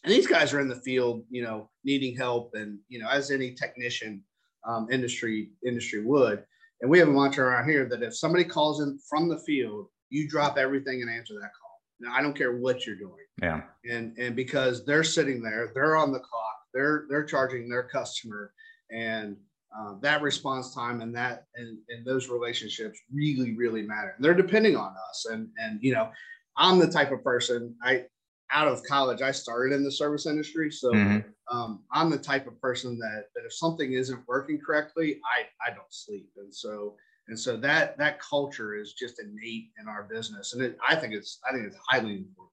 and 0.04 0.12
these 0.12 0.26
guys 0.26 0.52
are 0.52 0.60
in 0.60 0.68
the 0.68 0.80
field, 0.80 1.24
you 1.30 1.42
know, 1.42 1.70
needing 1.84 2.16
help, 2.16 2.52
and 2.54 2.78
you 2.88 2.98
know, 2.98 3.08
as 3.08 3.30
any 3.30 3.54
technician 3.54 4.22
um, 4.66 4.88
industry 4.90 5.50
industry 5.66 6.04
would. 6.04 6.44
And 6.80 6.90
we 6.90 6.98
have 6.98 7.08
a 7.08 7.12
mantra 7.12 7.46
around 7.46 7.68
here 7.68 7.88
that 7.88 8.02
if 8.02 8.16
somebody 8.16 8.44
calls 8.44 8.80
in 8.80 8.98
from 9.08 9.28
the 9.28 9.38
field, 9.38 9.86
you 10.10 10.28
drop 10.28 10.58
everything 10.58 11.00
and 11.00 11.10
answer 11.10 11.34
that 11.34 11.50
call. 11.60 11.80
Now, 12.00 12.12
I 12.12 12.22
don't 12.22 12.36
care 12.36 12.56
what 12.56 12.84
you're 12.84 12.96
doing. 12.96 13.24
Yeah. 13.40 13.62
And 13.88 14.16
and 14.18 14.34
because 14.34 14.84
they're 14.84 15.04
sitting 15.04 15.42
there, 15.42 15.70
they're 15.74 15.96
on 15.96 16.12
the 16.12 16.18
clock 16.18 16.61
they're 16.74 17.06
they're 17.08 17.24
charging 17.24 17.68
their 17.68 17.84
customer, 17.84 18.52
and 18.90 19.36
uh, 19.76 19.94
that 20.00 20.22
response 20.22 20.74
time 20.74 21.00
and 21.00 21.14
that 21.14 21.46
and, 21.56 21.78
and 21.88 22.04
those 22.06 22.28
relationships 22.28 22.98
really 23.12 23.56
really 23.56 23.82
matter. 23.82 24.14
And 24.16 24.24
they're 24.24 24.34
depending 24.34 24.76
on 24.76 24.94
us, 25.10 25.26
and 25.30 25.48
and 25.58 25.78
you 25.82 25.92
know, 25.92 26.10
I'm 26.56 26.78
the 26.78 26.90
type 26.90 27.12
of 27.12 27.22
person 27.24 27.74
I 27.82 28.04
out 28.52 28.68
of 28.68 28.82
college 28.84 29.22
I 29.22 29.30
started 29.30 29.74
in 29.74 29.82
the 29.82 29.92
service 29.92 30.26
industry, 30.26 30.70
so 30.70 30.92
mm-hmm. 30.92 31.56
um, 31.56 31.84
I'm 31.90 32.10
the 32.10 32.18
type 32.18 32.46
of 32.46 32.60
person 32.60 32.98
that 32.98 33.24
that 33.34 33.46
if 33.46 33.52
something 33.54 33.92
isn't 33.92 34.28
working 34.28 34.60
correctly, 34.64 35.20
I 35.24 35.70
I 35.70 35.74
don't 35.74 35.92
sleep, 35.92 36.28
and 36.36 36.54
so 36.54 36.96
and 37.28 37.38
so 37.38 37.56
that 37.56 37.96
that 37.98 38.20
culture 38.20 38.74
is 38.74 38.92
just 38.92 39.20
innate 39.20 39.70
in 39.80 39.88
our 39.88 40.04
business 40.04 40.54
and 40.54 40.62
it, 40.62 40.78
i 40.86 40.94
think 40.94 41.14
it's 41.14 41.38
i 41.48 41.52
think 41.52 41.66
it's 41.66 41.76
highly 41.88 42.16
important 42.16 42.51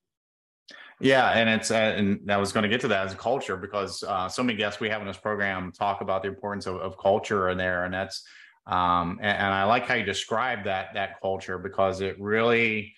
Yeah, 1.01 1.31
and 1.31 1.49
it's 1.49 1.71
uh, 1.71 1.75
and 1.75 2.29
I 2.29 2.37
was 2.37 2.51
going 2.51 2.63
to 2.63 2.69
get 2.69 2.81
to 2.81 2.89
that 2.89 3.05
as 3.05 3.13
a 3.13 3.17
culture 3.17 3.55
because 3.55 4.03
uh, 4.03 4.27
so 4.27 4.43
many 4.43 4.57
guests 4.57 4.81
we 4.81 4.89
have 4.89 4.99
in 5.01 5.07
this 5.07 5.17
program 5.17 5.71
talk 5.71 6.01
about 6.01 6.23
the 6.23 6.27
importance 6.27 6.65
of, 6.65 6.75
of 6.75 6.97
culture 6.97 7.49
in 7.49 7.57
there, 7.57 7.85
and 7.85 7.93
that's 7.93 8.23
um, 8.67 9.17
and, 9.21 9.37
and, 9.37 9.53
I 9.53 9.63
like 9.63 9.87
how 9.87 9.95
you 9.95 10.03
describe 10.03 10.65
that 10.65 10.93
that 10.93 11.21
culture 11.21 11.57
because 11.57 12.01
it 12.01 12.19
really 12.19 12.93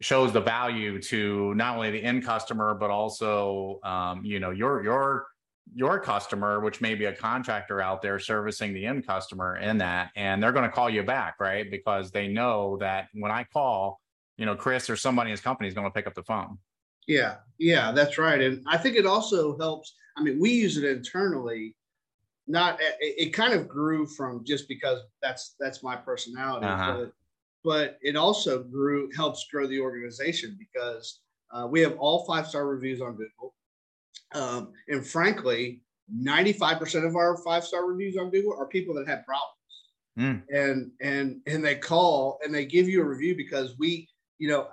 shows 0.00 0.32
the 0.32 0.40
value 0.40 1.00
to 1.00 1.54
not 1.54 1.76
only 1.76 1.90
the 1.92 2.02
end 2.02 2.24
customer 2.24 2.74
but 2.74 2.90
also 2.90 3.78
um, 3.84 4.24
you 4.24 4.40
know 4.40 4.50
your 4.50 4.82
your 4.82 5.26
your 5.72 5.98
customer, 6.00 6.60
which 6.60 6.80
may 6.80 6.94
be 6.94 7.06
a 7.06 7.12
contractor 7.12 7.80
out 7.80 8.02
there 8.02 8.18
servicing 8.18 8.74
the 8.74 8.84
end 8.84 9.06
customer 9.06 9.56
in 9.56 9.78
that, 9.78 10.10
and 10.16 10.42
they're 10.42 10.52
going 10.52 10.68
to 10.68 10.74
call 10.74 10.90
you 10.90 11.02
back, 11.02 11.36
right? 11.40 11.70
Because 11.70 12.10
they 12.10 12.28
know 12.28 12.76
that 12.78 13.08
when 13.14 13.30
I 13.30 13.44
call, 13.44 14.00
you 14.36 14.44
know, 14.44 14.56
Chris 14.56 14.90
or 14.90 14.96
somebody 14.96 15.30
in 15.30 15.32
his 15.32 15.40
company 15.40 15.68
is 15.68 15.74
going 15.74 15.86
to 15.86 15.90
pick 15.90 16.06
up 16.06 16.14
the 16.14 16.22
phone. 16.22 16.58
Yeah, 17.06 17.36
yeah, 17.58 17.92
that's 17.92 18.18
right. 18.18 18.40
And 18.40 18.62
I 18.66 18.78
think 18.78 18.96
it 18.96 19.06
also 19.06 19.56
helps. 19.58 19.94
I 20.16 20.22
mean, 20.22 20.38
we 20.40 20.50
use 20.50 20.76
it 20.76 20.84
internally. 20.84 21.76
Not 22.46 22.80
it, 22.80 22.94
it 23.00 23.30
kind 23.32 23.54
of 23.54 23.68
grew 23.68 24.06
from 24.06 24.44
just 24.44 24.68
because 24.68 25.00
that's 25.22 25.54
that's 25.58 25.82
my 25.82 25.96
personality, 25.96 26.66
uh-huh. 26.66 26.96
but, 26.98 27.12
but 27.64 27.98
it 28.02 28.16
also 28.16 28.62
grew 28.62 29.10
helps 29.16 29.46
grow 29.50 29.66
the 29.66 29.80
organization 29.80 30.56
because 30.58 31.20
uh, 31.52 31.66
we 31.66 31.80
have 31.80 31.96
all 31.98 32.26
five 32.26 32.46
star 32.46 32.66
reviews 32.66 33.00
on 33.00 33.12
Google, 33.12 33.54
um, 34.34 34.72
and 34.88 35.06
frankly, 35.06 35.80
ninety 36.12 36.52
five 36.52 36.78
percent 36.78 37.06
of 37.06 37.16
our 37.16 37.38
five 37.38 37.64
star 37.64 37.86
reviews 37.86 38.16
on 38.18 38.30
Google 38.30 38.54
are 38.58 38.66
people 38.66 38.94
that 38.94 39.08
have 39.08 39.24
problems, 39.24 39.54
mm. 40.18 40.42
and 40.54 40.90
and 41.00 41.40
and 41.46 41.64
they 41.64 41.76
call 41.76 42.38
and 42.44 42.54
they 42.54 42.66
give 42.66 42.88
you 42.88 43.00
a 43.00 43.06
review 43.06 43.34
because 43.34 43.74
we, 43.78 44.06
you 44.38 44.48
know, 44.48 44.68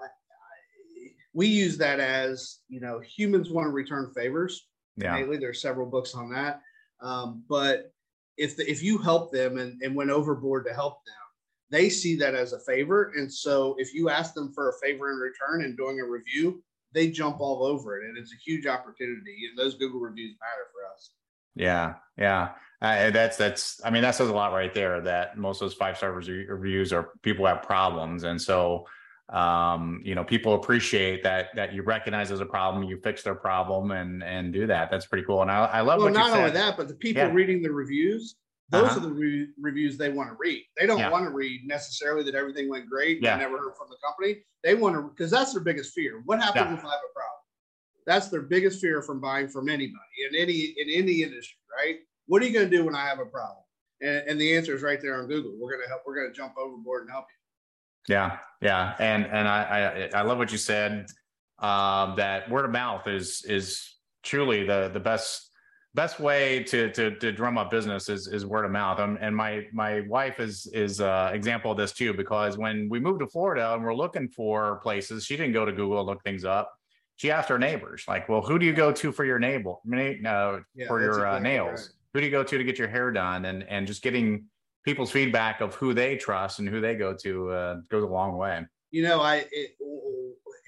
we 1.34 1.48
use 1.48 1.78
that 1.78 2.00
as 2.00 2.60
you 2.68 2.80
know 2.82 3.00
humans 3.00 3.50
want 3.50 3.66
to 3.66 3.72
return 3.72 4.12
favors. 4.16 4.68
Yeah. 4.98 5.14
Mainly, 5.14 5.38
there's 5.38 5.62
several 5.62 5.90
books 5.90 6.14
on 6.14 6.32
that. 6.32 6.62
Um, 7.02 7.44
but 7.48 7.94
if 8.38 8.58
the, 8.58 8.70
if 8.70 8.84
you 8.84 8.98
help 8.98 9.32
them 9.32 9.58
and, 9.58 9.82
and 9.82 9.96
went 9.96 10.10
overboard 10.10 10.66
to 10.66 10.74
help 10.74 11.04
them 11.06 11.16
they 11.72 11.90
see 11.90 12.18
that 12.18 12.36
as 12.36 12.54
a 12.54 12.60
favor. 12.60 13.14
And 13.16 13.34
so 13.34 13.76
if 13.80 13.94
you 13.94 14.10
ask 14.10 14.34
them 14.34 14.52
for 14.54 14.70
a 14.70 14.74
favor 14.86 15.10
in 15.10 15.18
return 15.18 15.64
and 15.64 15.76
doing 15.76 16.00
a 16.00 16.06
review 16.06 16.62
they 16.94 17.10
jump 17.10 17.40
all 17.40 17.66
over 17.66 17.98
it. 17.98 18.06
And 18.06 18.18
it's 18.18 18.34
a 18.34 18.44
huge 18.46 18.68
opportunity. 18.68 19.48
And 19.50 19.58
those 19.58 19.76
google 19.76 20.02
reviews 20.02 20.36
matter 20.40 20.68
for 20.74 20.94
us. 20.94 21.12
Yeah 21.56 21.96
yeah. 22.18 22.50
Uh, 22.82 23.12
that's 23.12 23.38
that's 23.38 23.80
i 23.86 23.92
mean 23.92 24.02
that 24.02 24.16
says 24.16 24.30
a 24.30 24.34
lot 24.34 24.54
right 24.54 24.74
there 24.74 25.02
that 25.02 25.38
most 25.38 25.62
of 25.62 25.66
those 25.66 25.76
five 25.76 25.96
star 25.96 26.12
reviews 26.12 26.92
are 26.92 27.12
people 27.24 27.46
have 27.46 27.64
problems. 27.64 28.24
And 28.24 28.40
so 28.40 28.86
um, 29.32 30.02
you 30.04 30.14
know, 30.14 30.24
people 30.24 30.56
appreciate 30.56 31.24
that 31.24 31.56
that 31.56 31.74
you 31.74 31.84
recognize 31.84 32.32
as 32.32 32.42
a 32.42 32.46
problem, 32.46 32.84
you 32.84 32.98
fix 32.98 33.24
their 33.24 33.36
problem, 33.36 33.92
and 33.92 34.24
and 34.24 34.52
do 34.52 34.68
that. 34.68 34.92
That's 34.92 35.06
pretty 35.06 35.26
cool. 35.26 35.42
And 35.42 35.50
I, 35.50 35.66
I 35.66 35.82
love. 35.82 36.02
Well, 36.02 36.12
not 36.12 36.38
only 36.38 36.52
that, 36.52 36.76
but 36.76 36.88
the 36.88 36.96
people 36.96 37.24
yeah. 37.24 37.32
reading 37.32 37.62
the 37.62 37.72
reviews, 37.72 38.36
those 38.70 38.84
uh-huh. 38.84 38.98
are 38.98 39.00
the 39.00 39.12
re- 39.14 39.48
reviews 39.60 39.98
they 39.98 40.10
want 40.10 40.30
to 40.30 40.36
read. 40.38 40.64
They 40.78 40.86
don't 40.86 41.00
yeah. 41.00 41.10
want 41.10 41.26
to 41.26 41.32
read 41.32 41.62
necessarily 41.66 42.24
that 42.24 42.36
everything 42.36 42.70
went 42.70 42.90
great. 42.90 43.22
Yeah. 43.22 43.38
They 43.38 43.44
never 43.44 43.58
heard 43.58 43.78
from 43.78 43.88
the 43.90 43.98
company. 44.06 44.44
They 44.64 44.76
want 44.76 44.96
to 44.96 45.04
because 45.04 45.32
that's 45.32 45.54
their 45.54 45.64
biggest 45.64 45.94
fear. 45.94 46.22
What 46.26 46.40
happens 46.40 46.66
yeah. 46.66 46.74
if 46.74 46.86
I 46.86 46.92
have 46.92 47.00
a 47.00 47.14
problem? 47.14 47.42
That's 48.06 48.28
their 48.28 48.42
biggest 48.42 48.82
fear 48.82 49.02
from 49.02 49.22
buying 49.22 49.48
from 49.48 49.70
anybody 49.70 49.98
in 50.30 50.36
any 50.36 50.74
in 50.78 50.90
any 50.90 51.24
industry, 51.24 51.58
right? 51.78 52.00
What 52.28 52.42
are 52.42 52.46
you 52.46 52.54
going 52.54 52.70
to 52.70 52.78
do 52.78 52.84
when 52.84 52.96
I 52.96 53.06
have 53.06 53.20
a 53.20 53.26
problem? 53.26 53.64
And, 54.02 54.28
and 54.28 54.42
the 54.42 54.56
answer 54.58 54.76
is 54.76 54.82
right 54.82 55.02
there 55.02 55.22
on 55.22 55.28
Google. 55.28 55.54
We're 55.58 55.72
going 55.72 55.84
to 55.84 55.90
help. 55.90 56.02
We're 56.06 56.16
going 56.16 56.32
to 56.32 56.38
jump 56.38 56.56
overboard 56.58 57.04
and 57.04 57.12
help 57.12 57.26
you. 57.30 57.38
Yeah, 58.08 58.38
yeah, 58.62 58.96
and 59.00 59.26
and 59.26 59.48
I 59.48 60.10
I, 60.14 60.20
I 60.20 60.22
love 60.22 60.38
what 60.38 60.52
you 60.52 60.58
said. 60.58 61.08
Um, 61.60 62.16
that 62.18 62.50
word 62.50 62.66
of 62.66 62.72
mouth 62.72 63.08
is 63.08 63.46
is 63.48 63.98
truly 64.24 64.66
the 64.66 64.90
the 64.94 65.00
best 65.00 65.52
best 65.94 66.20
way 66.20 66.64
to 66.64 66.92
to 66.92 67.16
to 67.18 67.32
drum 67.32 67.58
up 67.58 67.70
business 67.70 68.10
is 68.10 68.28
is 68.28 68.46
word 68.46 68.66
of 68.66 68.72
mouth. 68.72 69.00
Um, 69.00 69.18
and 69.22 69.36
my 69.36 69.66
my 69.74 70.02
wife 70.02 70.40
is 70.40 70.68
is 70.74 71.02
uh 71.02 71.32
example 71.34 71.72
of 71.72 71.78
this 71.78 71.92
too 71.92 72.14
because 72.14 72.58
when 72.58 72.88
we 72.90 73.00
moved 73.00 73.20
to 73.20 73.28
Florida 73.28 73.74
and 73.74 73.84
we're 73.84 73.96
looking 73.96 74.30
for 74.30 74.78
places, 74.78 75.26
she 75.26 75.36
didn't 75.36 75.54
go 75.54 75.66
to 75.66 75.72
Google 75.72 76.00
and 76.00 76.08
look 76.08 76.24
things 76.24 76.46
up. 76.46 76.72
She 77.18 77.30
asked 77.30 77.50
her 77.50 77.60
neighbors, 77.60 78.06
like, 78.08 78.28
"Well, 78.30 78.42
who 78.42 78.58
do 78.58 78.66
you 78.66 78.74
go 78.74 78.92
to 78.92 79.12
for 79.12 79.26
your 79.26 79.38
nail 79.38 79.82
uh, 79.86 80.60
yeah, 80.74 80.88
for 80.88 81.02
your 81.02 81.28
uh, 81.28 81.40
nails? 81.40 81.82
Right. 81.82 81.90
Who 82.14 82.20
do 82.22 82.26
you 82.26 82.32
go 82.32 82.44
to 82.44 82.58
to 82.58 82.64
get 82.64 82.80
your 82.80 82.88
hair 82.88 83.12
done?" 83.12 83.46
And 83.46 83.64
and 83.64 83.86
just 83.86 84.02
getting 84.02 84.46
people's 84.84 85.12
feedback 85.12 85.62
of 85.62 85.76
who 85.76 85.94
they 85.94 86.18
trust 86.18 86.60
and 86.60 86.68
who 86.68 86.82
they 86.82 86.96
go 86.96 87.16
to 87.16 87.50
uh, 87.50 87.76
goes 87.90 88.04
a 88.04 88.08
long 88.08 88.38
way. 88.38 88.66
You 88.92 89.04
know, 89.04 89.22
I 89.22 89.46
it, 89.52 89.76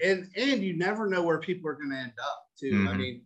and 0.04 0.30
and 0.36 0.64
you 0.64 0.78
never 0.78 1.10
know 1.10 1.24
where 1.24 1.40
people 1.40 1.70
are 1.70 1.76
going 1.76 1.92
to 1.92 1.98
end 1.98 2.14
up 2.22 2.46
too. 2.60 2.72
Mm-hmm. 2.72 2.88
I 2.88 2.94
mean, 2.94 3.22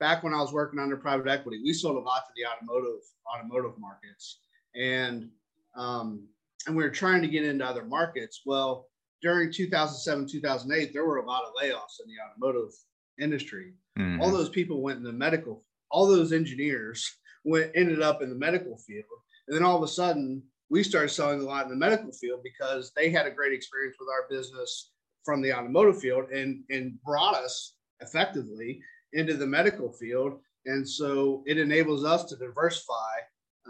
back 0.00 0.22
when 0.22 0.34
I 0.34 0.40
was 0.40 0.52
working 0.52 0.80
under 0.80 0.96
private 0.96 1.28
equity, 1.28 1.60
we 1.62 1.72
sold 1.72 1.96
a 1.96 2.00
lot 2.00 2.24
to 2.26 2.32
the 2.36 2.46
automotive 2.46 3.00
automotive 3.32 3.78
markets, 3.78 4.40
and 4.74 5.28
um, 5.76 6.26
and 6.66 6.76
we 6.76 6.82
were 6.82 6.90
trying 6.90 7.22
to 7.22 7.28
get 7.28 7.44
into 7.44 7.64
other 7.64 7.84
markets. 7.84 8.42
Well, 8.44 8.88
during 9.20 9.52
2007 9.52 10.26
2008, 10.28 10.92
there 10.92 11.06
were 11.06 11.18
a 11.18 11.26
lot 11.26 11.44
of 11.44 11.52
layoffs 11.54 12.00
in 12.04 12.10
the 12.10 12.20
automotive 12.28 12.72
industry. 13.20 13.74
Mm-hmm. 13.98 14.20
All 14.20 14.30
those 14.30 14.48
people 14.48 14.82
went 14.82 14.98
in 14.98 15.04
the 15.04 15.12
medical. 15.12 15.64
All 15.90 16.06
those 16.06 16.32
engineers 16.32 17.18
went 17.44 17.70
ended 17.74 18.00
up 18.00 18.22
in 18.22 18.30
the 18.30 18.36
medical 18.36 18.76
field 18.78 19.04
and 19.48 19.56
then 19.56 19.64
all 19.64 19.76
of 19.76 19.82
a 19.82 19.88
sudden, 19.88 20.42
we 20.70 20.82
started 20.82 21.10
selling 21.10 21.40
a 21.40 21.44
lot 21.44 21.64
in 21.64 21.70
the 21.70 21.76
medical 21.76 22.12
field 22.12 22.40
because 22.42 22.92
they 22.96 23.10
had 23.10 23.26
a 23.26 23.30
great 23.30 23.52
experience 23.52 23.96
with 23.98 24.08
our 24.08 24.26
business 24.30 24.92
from 25.24 25.42
the 25.42 25.52
automotive 25.52 26.00
field 26.00 26.30
and, 26.30 26.64
and 26.70 27.00
brought 27.02 27.34
us 27.34 27.74
effectively 28.00 28.80
into 29.12 29.36
the 29.36 29.46
medical 29.46 29.92
field. 29.92 30.40
And 30.66 30.88
so 30.88 31.42
it 31.46 31.58
enables 31.58 32.04
us 32.04 32.24
to 32.24 32.36
diversify. 32.36 32.94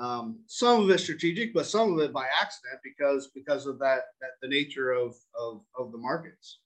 Um, 0.01 0.41
some 0.47 0.83
of 0.83 0.91
it 0.91 0.99
strategic, 0.99 1.53
but 1.53 1.67
some 1.67 1.93
of 1.93 1.99
it 1.99 2.13
by 2.13 2.27
accident 2.41 2.81
because 2.83 3.31
because 3.35 3.67
of 3.67 3.79
that 3.81 4.03
that 4.21 4.31
the 4.41 4.49
nature 4.49 4.93
of 4.93 5.15
of, 5.39 5.61
of 5.79 5.93
the 5.93 5.99
markets. 5.99 6.61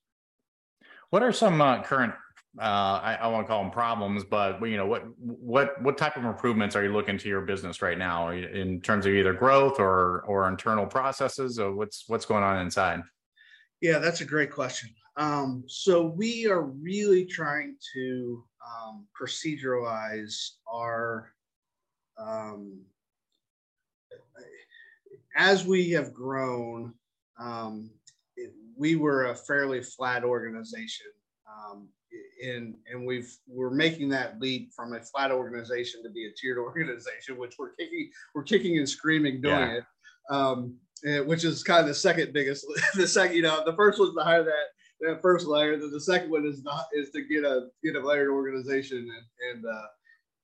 What 1.11 1.23
are 1.23 1.33
some 1.33 1.61
uh, 1.61 1.83
current 1.83 2.15
uh, 2.59 3.01
I, 3.03 3.19
I 3.21 3.27
won't 3.29 3.47
call 3.47 3.63
them 3.63 3.71
problems, 3.71 4.25
but 4.25 4.61
you 4.63 4.77
know 4.77 4.87
what 4.87 5.05
what 5.19 5.81
what 5.83 5.99
type 5.99 6.17
of 6.17 6.25
improvements 6.25 6.75
are 6.75 6.83
you 6.83 6.93
looking 6.93 7.19
to 7.19 7.29
your 7.29 7.43
business 7.43 7.83
right 7.83 7.99
now 7.99 8.31
in 8.31 8.81
terms 8.81 9.05
of 9.05 9.13
either 9.13 9.35
growth 9.35 9.79
or 9.79 10.23
or 10.23 10.49
internal 10.49 10.87
processes 10.87 11.59
or 11.59 11.75
what's 11.75 12.05
what's 12.07 12.25
going 12.25 12.43
on 12.43 12.59
inside? 12.59 13.03
Yeah, 13.83 13.99
that's 13.99 14.23
a 14.23 14.25
great 14.25 14.51
question. 14.51 14.91
Um, 15.17 15.65
so 15.67 16.07
we 16.07 16.47
are 16.47 16.63
really 16.63 17.27
trying 17.27 17.77
to 17.95 18.45
um, 18.67 19.07
proceduralize 19.19 20.53
our 20.73 21.33
um, 22.19 22.81
as 25.37 25.67
we 25.67 25.91
have 25.91 26.15
grown. 26.15 26.95
Um, 27.39 27.91
it, 28.37 28.55
we 28.79 28.97
were 28.97 29.27
a 29.27 29.37
fairly 29.37 29.83
flat 29.83 30.25
organization 30.25 31.07
um, 31.47 31.89
and 32.45 32.75
and 32.91 33.07
we've 33.07 33.37
we're 33.49 33.71
making 33.71 34.09
that 34.11 34.41
leap 34.41 34.73
from 34.75 34.93
a 34.95 35.01
flat 35.01 35.31
organization 35.31 36.03
to 36.03 36.11
be 36.11 36.27
a 36.27 36.31
tiered 36.33 36.59
organization, 36.59 37.37
which 37.37 37.57
we're 37.59 37.75
kicking 37.75 38.11
we're 38.35 38.43
kicking 38.43 38.79
and 38.79 38.89
screaming 38.89 39.41
doing 39.41 39.55
yeah. 39.55 39.79
it, 39.79 39.85
um, 40.31 40.75
and, 41.05 41.27
which 41.27 41.45
is 41.45 41.63
kind 41.63 41.81
of 41.81 41.87
the 41.87 41.95
second 41.95 42.33
biggest. 42.33 42.67
The 42.95 43.07
second, 43.07 43.37
you 43.37 43.43
know, 43.43 43.63
the 43.65 43.75
first 43.75 43.99
one's 43.99 44.15
to 44.15 44.23
hire 44.23 44.45
that 44.45 44.67
that 45.01 45.23
first 45.23 45.47
layer. 45.47 45.77
Then 45.77 45.91
the 45.91 46.01
second 46.01 46.31
one 46.31 46.47
is 46.47 46.63
not 46.63 46.87
is 46.93 47.11
to 47.11 47.23
get 47.23 47.45
a 47.45 47.69
get 47.85 47.97
a 47.97 48.01
layered 48.01 48.31
organization 48.31 48.99
and 48.99 49.65
and 49.65 49.65
uh, 49.65 49.87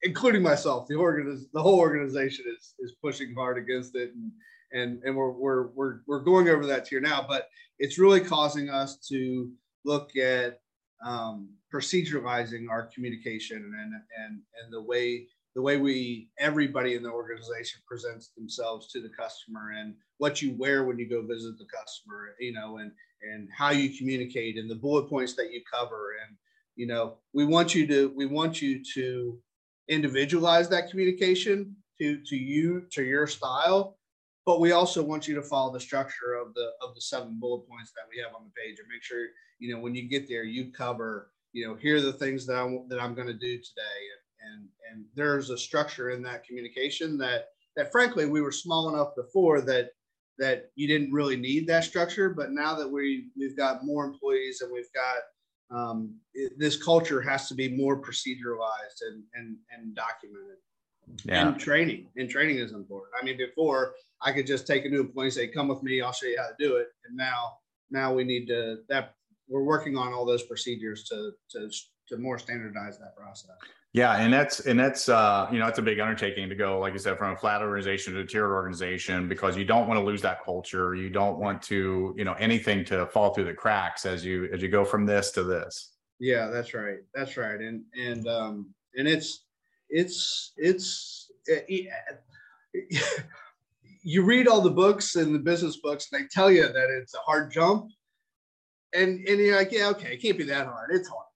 including 0.03 0.43
myself. 0.43 0.89
The 0.89 0.95
organiz- 0.95 1.51
the 1.53 1.63
whole 1.63 1.79
organization 1.79 2.45
is 2.57 2.75
is 2.79 2.95
pushing 3.03 3.35
hard 3.35 3.59
against 3.59 3.95
it 3.97 4.13
and. 4.15 4.33
And, 4.75 5.03
and 5.05 5.15
we're, 5.15 5.33
we're, 5.33 5.67
we're, 5.75 5.99
we're 6.07 6.21
going 6.21 6.49
over 6.49 6.65
that 6.65 6.87
tier 6.87 6.99
now, 6.99 7.27
but 7.29 7.51
it's 7.79 7.99
really 7.99 8.21
causing 8.21 8.71
us 8.71 8.97
to 9.09 9.53
look 9.85 10.17
at 10.17 10.61
um, 11.05 11.49
proceduralizing 11.73 12.69
our 12.71 12.89
communication 12.95 13.57
and 13.57 13.93
and 14.25 14.41
and 14.63 14.73
the 14.73 14.83
way 14.83 15.27
the 15.55 15.63
way 15.63 15.77
we 15.77 16.29
everybody 16.39 16.95
in 16.95 17.03
the 17.03 17.11
organization 17.11 17.81
presents 17.87 18.29
themselves 18.37 18.91
to 18.91 19.01
the 19.01 19.11
customer 19.11 19.73
and 19.79 19.95
what 20.19 20.41
you 20.41 20.55
wear 20.57 20.85
when 20.85 20.99
you 20.99 21.09
go 21.09 21.23
visit 21.27 21.59
the 21.59 21.67
customer 21.67 22.35
you 22.41 22.53
know 22.53 22.79
and 22.79 22.93
and 23.23 23.49
how 23.57 23.71
you 23.71 23.97
communicate 23.97 24.59
and 24.59 24.71
the 24.71 24.75
bullet 24.75 25.09
points 25.09 25.35
that 25.35 25.53
you 25.53 25.63
cover. 25.73 26.15
And 26.27 26.37
you 26.77 26.87
know 26.87 27.19
we 27.33 27.45
want 27.45 27.75
you 27.75 27.87
to 27.87 28.13
we 28.17 28.27
want 28.27 28.63
you 28.63 28.83
to 28.95 29.39
individualize 29.89 30.69
that 30.71 30.91
communication 30.91 31.77
to 32.01 32.21
to 32.27 32.37
you 32.37 32.87
to 32.91 33.05
your 33.05 33.27
style 33.27 33.99
but 34.45 34.61
we 34.61 34.73
also 34.73 35.03
want 35.03 35.29
you 35.29 35.35
to 35.35 35.43
follow 35.43 35.73
the 35.73 35.81
structure 35.81 36.35
of 36.35 36.55
the 36.55 36.71
of 36.81 36.95
the 36.95 37.01
seven 37.01 37.39
bullet 37.39 37.67
points 37.69 37.93
that 37.93 38.05
we 38.11 38.21
have 38.21 38.35
on 38.35 38.45
the 38.45 38.51
page 38.61 38.79
and 38.79 38.89
make 38.89 39.03
sure 39.03 39.27
you 39.59 39.73
know 39.75 39.81
when 39.81 39.95
you 39.95 40.09
get 40.09 40.29
there 40.29 40.45
you 40.45 40.71
cover 40.73 41.31
you 41.53 41.67
know 41.67 41.75
here 41.75 41.97
are 41.97 42.01
the 42.01 42.13
things 42.13 42.47
that 42.47 42.57
i'm 42.57 42.87
that 42.89 43.01
i'm 43.01 43.15
going 43.15 43.27
to 43.27 43.33
do 43.35 43.57
today 43.59 44.01
and, 44.43 44.53
and 44.53 44.69
and 44.91 45.05
there's 45.15 45.51
a 45.51 45.59
structure 45.59 46.11
in 46.11 46.23
that 46.23 46.45
communication 46.45 47.17
that 47.19 47.47
that 47.77 47.93
frankly 47.93 48.27
we 48.27 48.41
were 48.41 48.53
small 48.53 48.95
enough 48.95 49.15
before 49.17 49.61
that 49.61 49.91
that 50.39 50.71
you 50.75 50.89
didn't 50.89 51.13
really 51.13 51.37
need 51.37 51.67
that 51.67 51.85
structure 51.85 52.31
but 52.31 52.53
now 52.53 52.75
that 52.75 52.91
we 52.91 53.29
we've 53.37 53.57
got 53.57 53.85
more 53.85 54.05
employees 54.05 54.61
and 54.61 54.73
we've 54.73 54.93
got 54.93 55.17
um, 55.73 56.15
it, 56.35 56.59
this 56.59 56.83
culture 56.83 57.21
has 57.23 57.49
to 57.49 57.55
be 57.55 57.69
more 57.69 58.01
proceduralized 58.01 59.01
and 59.09 59.23
and 59.35 59.57
and 59.71 59.95
documented. 59.95 60.59
Yeah. 61.25 61.49
And 61.49 61.59
training 61.59 62.09
and 62.17 62.29
training 62.29 62.59
is 62.59 62.73
important. 62.73 63.13
I 63.21 63.25
mean, 63.25 63.37
before 63.37 63.95
I 64.21 64.33
could 64.33 64.47
just 64.47 64.67
take 64.67 64.85
a 64.85 64.89
new 64.89 65.01
employee 65.01 65.27
and 65.27 65.35
say, 65.35 65.49
"Come 65.49 65.69
with 65.69 65.83
me, 65.83 66.01
I'll 66.01 66.13
show 66.13 66.27
you 66.27 66.39
how 66.39 66.49
to 66.49 66.55
do 66.59 66.77
it." 66.77 66.89
And 67.07 67.17
now, 67.17 67.59
now 67.91 68.15
we 68.15 68.25
need 68.25 68.47
to 68.47 68.79
that 68.89 69.15
we're 69.49 69.65
working 69.65 69.97
on 69.97 70.13
all 70.13 70.25
those 70.25 70.43
procedures 70.45 71.05
to 71.05 71.33
to 71.51 71.71
to 72.09 72.17
more 72.17 72.39
standardize 72.39 72.99
that 72.99 73.17
process. 73.17 73.51
Yeah, 73.93 74.17
and 74.17 74.33
that's 74.33 74.61
and 74.61 74.81
that's 74.81 75.11
uh, 75.11 75.47
you 75.53 75.59
know 75.59 75.67
it's 75.67 75.79
a 75.79 75.83
big 75.83 76.01
undertaking 76.01 76.49
to 76.49 76.55
go, 76.55 76.79
like 76.79 76.95
you 76.95 76.99
said, 76.99 77.19
from 77.19 77.33
a 77.33 77.37
flat 77.37 77.61
organization 77.61 78.15
to 78.15 78.21
a 78.21 78.27
tiered 78.27 78.51
organization 78.51 79.29
because 79.29 79.55
you 79.55 79.67
don't 79.67 79.87
want 79.87 80.01
to 80.01 80.05
lose 80.05 80.23
that 80.23 80.43
culture. 80.43 80.95
You 80.95 81.11
don't 81.11 81.39
want 81.39 81.61
to 81.65 82.15
you 82.17 82.25
know 82.25 82.33
anything 82.35 82.87
to 82.87 83.07
fall 83.07 83.35
through 83.35 83.45
the 83.45 83.55
cracks 83.55 84.07
as 84.07 84.25
you 84.25 84.49
as 84.53 84.63
you 84.63 84.69
go 84.69 84.85
from 84.85 85.05
this 85.05 85.31
to 85.33 85.43
this. 85.43 85.93
Yeah, 86.19 86.47
that's 86.47 86.73
right. 86.73 87.01
That's 87.15 87.37
right. 87.37 87.61
And 87.61 87.83
and 88.01 88.27
um 88.27 88.75
and 88.97 89.07
it's 89.07 89.45
it's 89.93 90.53
it's 90.57 91.31
it, 91.47 91.89
you 94.03 94.25
read 94.25 94.49
all 94.49 94.61
the 94.61 94.71
books 94.71 95.15
and 95.17 95.35
the 95.35 95.39
business 95.39 95.77
books, 95.77 96.09
and 96.11 96.21
they 96.21 96.27
tell 96.29 96.51
you 96.51 96.67
that 96.67 96.91
it's 97.01 97.15
a 97.15 97.19
hard 97.19 97.53
jump, 97.53 97.91
and 98.95 99.27
and 99.29 99.39
you're 99.39 99.57
like, 99.57 99.71
yeah, 99.71 99.89
okay, 99.91 100.15
it 100.15 100.23
can't 100.23 100.39
be 100.39 100.45
that 100.45 100.67
hard. 100.67 100.91
It's 100.93 101.09
hard 101.09 101.27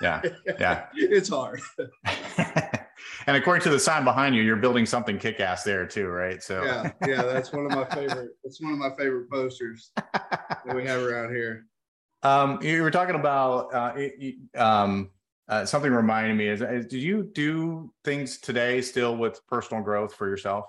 yeah. 0.00 0.22
Yeah. 0.58 0.86
it's 0.94 1.28
hard. 1.28 1.60
and 2.06 3.36
according 3.36 3.62
to 3.64 3.70
the 3.70 3.78
sign 3.78 4.04
behind 4.04 4.34
you, 4.34 4.42
you're 4.42 4.56
building 4.56 4.86
something 4.86 5.18
kick 5.18 5.40
ass 5.40 5.64
there 5.64 5.86
too, 5.86 6.08
right? 6.08 6.42
So 6.42 6.64
yeah, 6.64 6.90
yeah, 7.06 7.22
that's 7.22 7.52
one 7.52 7.66
of 7.66 7.72
my 7.72 7.84
favorite. 7.86 8.30
It's 8.44 8.60
one 8.60 8.72
of 8.72 8.78
my 8.78 8.90
favorite 8.96 9.30
posters 9.30 9.90
that 9.96 10.74
we 10.74 10.84
have 10.86 11.02
around 11.02 11.34
here. 11.34 11.66
Um, 12.22 12.58
you 12.60 12.82
were 12.82 12.90
talking 12.90 13.14
about 13.14 13.72
uh, 13.72 13.94
it, 13.96 14.34
um, 14.54 15.08
uh, 15.50 15.66
something 15.66 15.92
reminded 15.92 16.36
me 16.36 16.46
is, 16.46 16.62
is 16.62 16.86
did 16.86 17.02
you 17.02 17.24
do 17.34 17.92
things 18.04 18.38
today 18.38 18.80
still 18.80 19.16
with 19.16 19.44
personal 19.48 19.82
growth 19.82 20.14
for 20.14 20.28
yourself? 20.28 20.66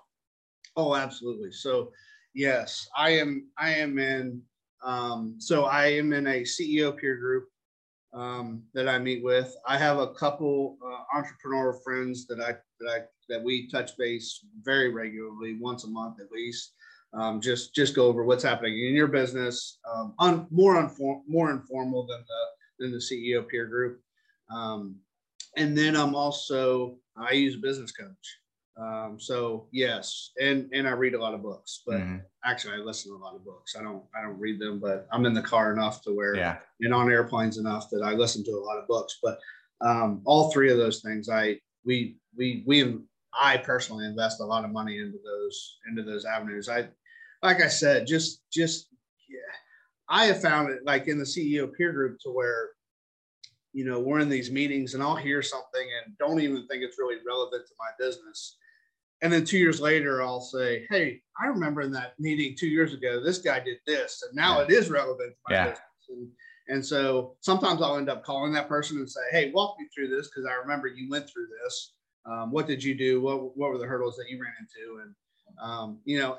Oh, 0.75 0.95
absolutely. 0.95 1.51
So 1.51 1.91
yes, 2.33 2.89
I 2.97 3.11
am. 3.11 3.47
I 3.57 3.75
am 3.75 3.99
in. 3.99 4.41
Um, 4.83 5.35
so 5.37 5.65
I 5.65 5.85
am 5.85 6.11
in 6.13 6.25
a 6.25 6.41
CEO 6.41 6.97
peer 6.97 7.17
group 7.17 7.47
um, 8.13 8.63
that 8.73 8.89
I 8.89 8.97
meet 8.97 9.23
with. 9.23 9.55
I 9.67 9.77
have 9.77 9.99
a 9.99 10.13
couple 10.15 10.77
uh, 10.83 11.17
entrepreneur 11.17 11.79
friends 11.83 12.25
that 12.25 12.39
I 12.39 12.55
that 12.79 12.89
I 12.89 12.99
that 13.29 13.43
we 13.43 13.69
touch 13.69 13.95
base 13.97 14.43
very 14.63 14.89
regularly, 14.89 15.59
once 15.61 15.83
a 15.83 15.89
month 15.89 16.19
at 16.19 16.31
least. 16.31 16.73
Um, 17.13 17.39
just 17.39 17.75
just 17.75 17.93
go 17.93 18.07
over 18.07 18.23
what's 18.23 18.43
happening 18.43 18.73
in 18.73 18.95
your 18.95 19.09
business. 19.09 19.77
Um, 19.93 20.15
on 20.17 20.47
more 20.49 20.75
unform, 20.81 21.21
more 21.27 21.51
informal 21.51 22.07
than 22.07 22.21
the 22.27 22.83
than 22.83 22.91
the 22.91 22.97
CEO 22.97 23.47
peer 23.47 23.67
group. 23.67 24.01
Um, 24.53 24.97
and 25.57 25.77
then 25.77 25.95
I'm 25.95 26.15
also 26.15 26.97
I 27.17 27.31
use 27.31 27.55
a 27.55 27.59
business 27.59 27.91
coach. 27.91 28.37
Um, 28.77 29.17
so 29.19 29.67
yes, 29.71 30.31
and 30.39 30.69
and 30.73 30.87
I 30.87 30.91
read 30.91 31.13
a 31.13 31.21
lot 31.21 31.33
of 31.33 31.43
books, 31.43 31.83
but 31.85 31.97
mm-hmm. 31.97 32.17
actually 32.45 32.75
I 32.75 32.77
listen 32.77 33.11
to 33.11 33.17
a 33.17 33.23
lot 33.23 33.35
of 33.35 33.43
books. 33.43 33.75
I 33.77 33.83
don't 33.83 34.03
I 34.17 34.21
don't 34.21 34.39
read 34.39 34.59
them, 34.59 34.79
but 34.79 35.07
I'm 35.11 35.25
in 35.25 35.33
the 35.33 35.41
car 35.41 35.73
enough 35.73 36.01
to 36.03 36.15
where 36.15 36.35
yeah, 36.35 36.57
and 36.79 36.93
on 36.93 37.11
airplanes 37.11 37.57
enough 37.57 37.89
that 37.91 38.01
I 38.01 38.13
listen 38.13 38.43
to 38.45 38.51
a 38.51 38.63
lot 38.63 38.77
of 38.77 38.87
books. 38.87 39.19
But 39.21 39.39
um, 39.81 40.21
all 40.25 40.51
three 40.51 40.71
of 40.71 40.77
those 40.77 41.01
things, 41.01 41.27
I 41.29 41.59
we 41.85 42.17
we 42.35 42.63
we 42.65 42.99
I 43.39 43.57
personally 43.57 44.05
invest 44.05 44.39
a 44.39 44.45
lot 44.45 44.65
of 44.65 44.71
money 44.71 44.97
into 44.99 45.19
those 45.23 45.77
into 45.89 46.03
those 46.03 46.25
avenues. 46.25 46.69
I 46.69 46.87
like 47.43 47.61
I 47.61 47.67
said, 47.67 48.07
just 48.07 48.41
just 48.51 48.87
yeah, 49.29 49.39
I 50.09 50.25
have 50.25 50.41
found 50.41 50.71
it 50.71 50.79
like 50.85 51.07
in 51.07 51.19
the 51.19 51.25
CEO 51.25 51.69
peer 51.75 51.91
group 51.91 52.19
to 52.21 52.29
where 52.29 52.69
you 53.73 53.85
know 53.85 53.99
we're 53.99 54.19
in 54.19 54.29
these 54.29 54.51
meetings 54.51 54.93
and 54.93 55.03
I'll 55.03 55.15
hear 55.15 55.41
something 55.41 55.87
and 56.05 56.17
don't 56.17 56.41
even 56.41 56.67
think 56.67 56.83
it's 56.83 56.99
really 56.99 57.17
relevant 57.25 57.65
to 57.67 57.73
my 57.79 57.89
business 57.99 58.57
and 59.21 59.31
then 59.31 59.45
two 59.45 59.57
years 59.57 59.79
later, 59.79 60.21
I'll 60.21 60.41
say, 60.41 60.85
Hey, 60.89 61.21
I 61.41 61.47
remember 61.47 61.81
in 61.81 61.91
that 61.91 62.13
meeting 62.19 62.55
two 62.57 62.67
years 62.67 62.93
ago, 62.93 63.23
this 63.23 63.37
guy 63.37 63.59
did 63.59 63.77
this, 63.85 64.23
and 64.27 64.35
now 64.35 64.57
yeah. 64.57 64.65
it 64.65 64.71
is 64.71 64.89
relevant 64.89 65.33
to 65.33 65.39
my 65.47 65.55
yeah. 65.55 65.63
business. 65.65 65.81
And, 66.09 66.27
and 66.67 66.85
so 66.85 67.35
sometimes 67.41 67.81
I'll 67.81 67.97
end 67.97 68.09
up 68.09 68.23
calling 68.23 68.51
that 68.53 68.67
person 68.67 68.97
and 68.97 69.09
say, 69.09 69.21
Hey, 69.31 69.51
walk 69.51 69.75
me 69.79 69.87
through 69.93 70.09
this 70.09 70.27
because 70.27 70.45
I 70.49 70.53
remember 70.53 70.87
you 70.87 71.09
went 71.09 71.29
through 71.29 71.47
this. 71.63 71.93
Um, 72.25 72.51
what 72.51 72.67
did 72.67 72.83
you 72.83 72.95
do? 72.95 73.21
What, 73.21 73.57
what 73.57 73.71
were 73.71 73.77
the 73.77 73.85
hurdles 73.85 74.15
that 74.17 74.29
you 74.29 74.41
ran 74.41 74.53
into? 74.59 75.01
And, 75.01 75.15
um, 75.61 75.99
you 76.05 76.19
know, 76.19 76.37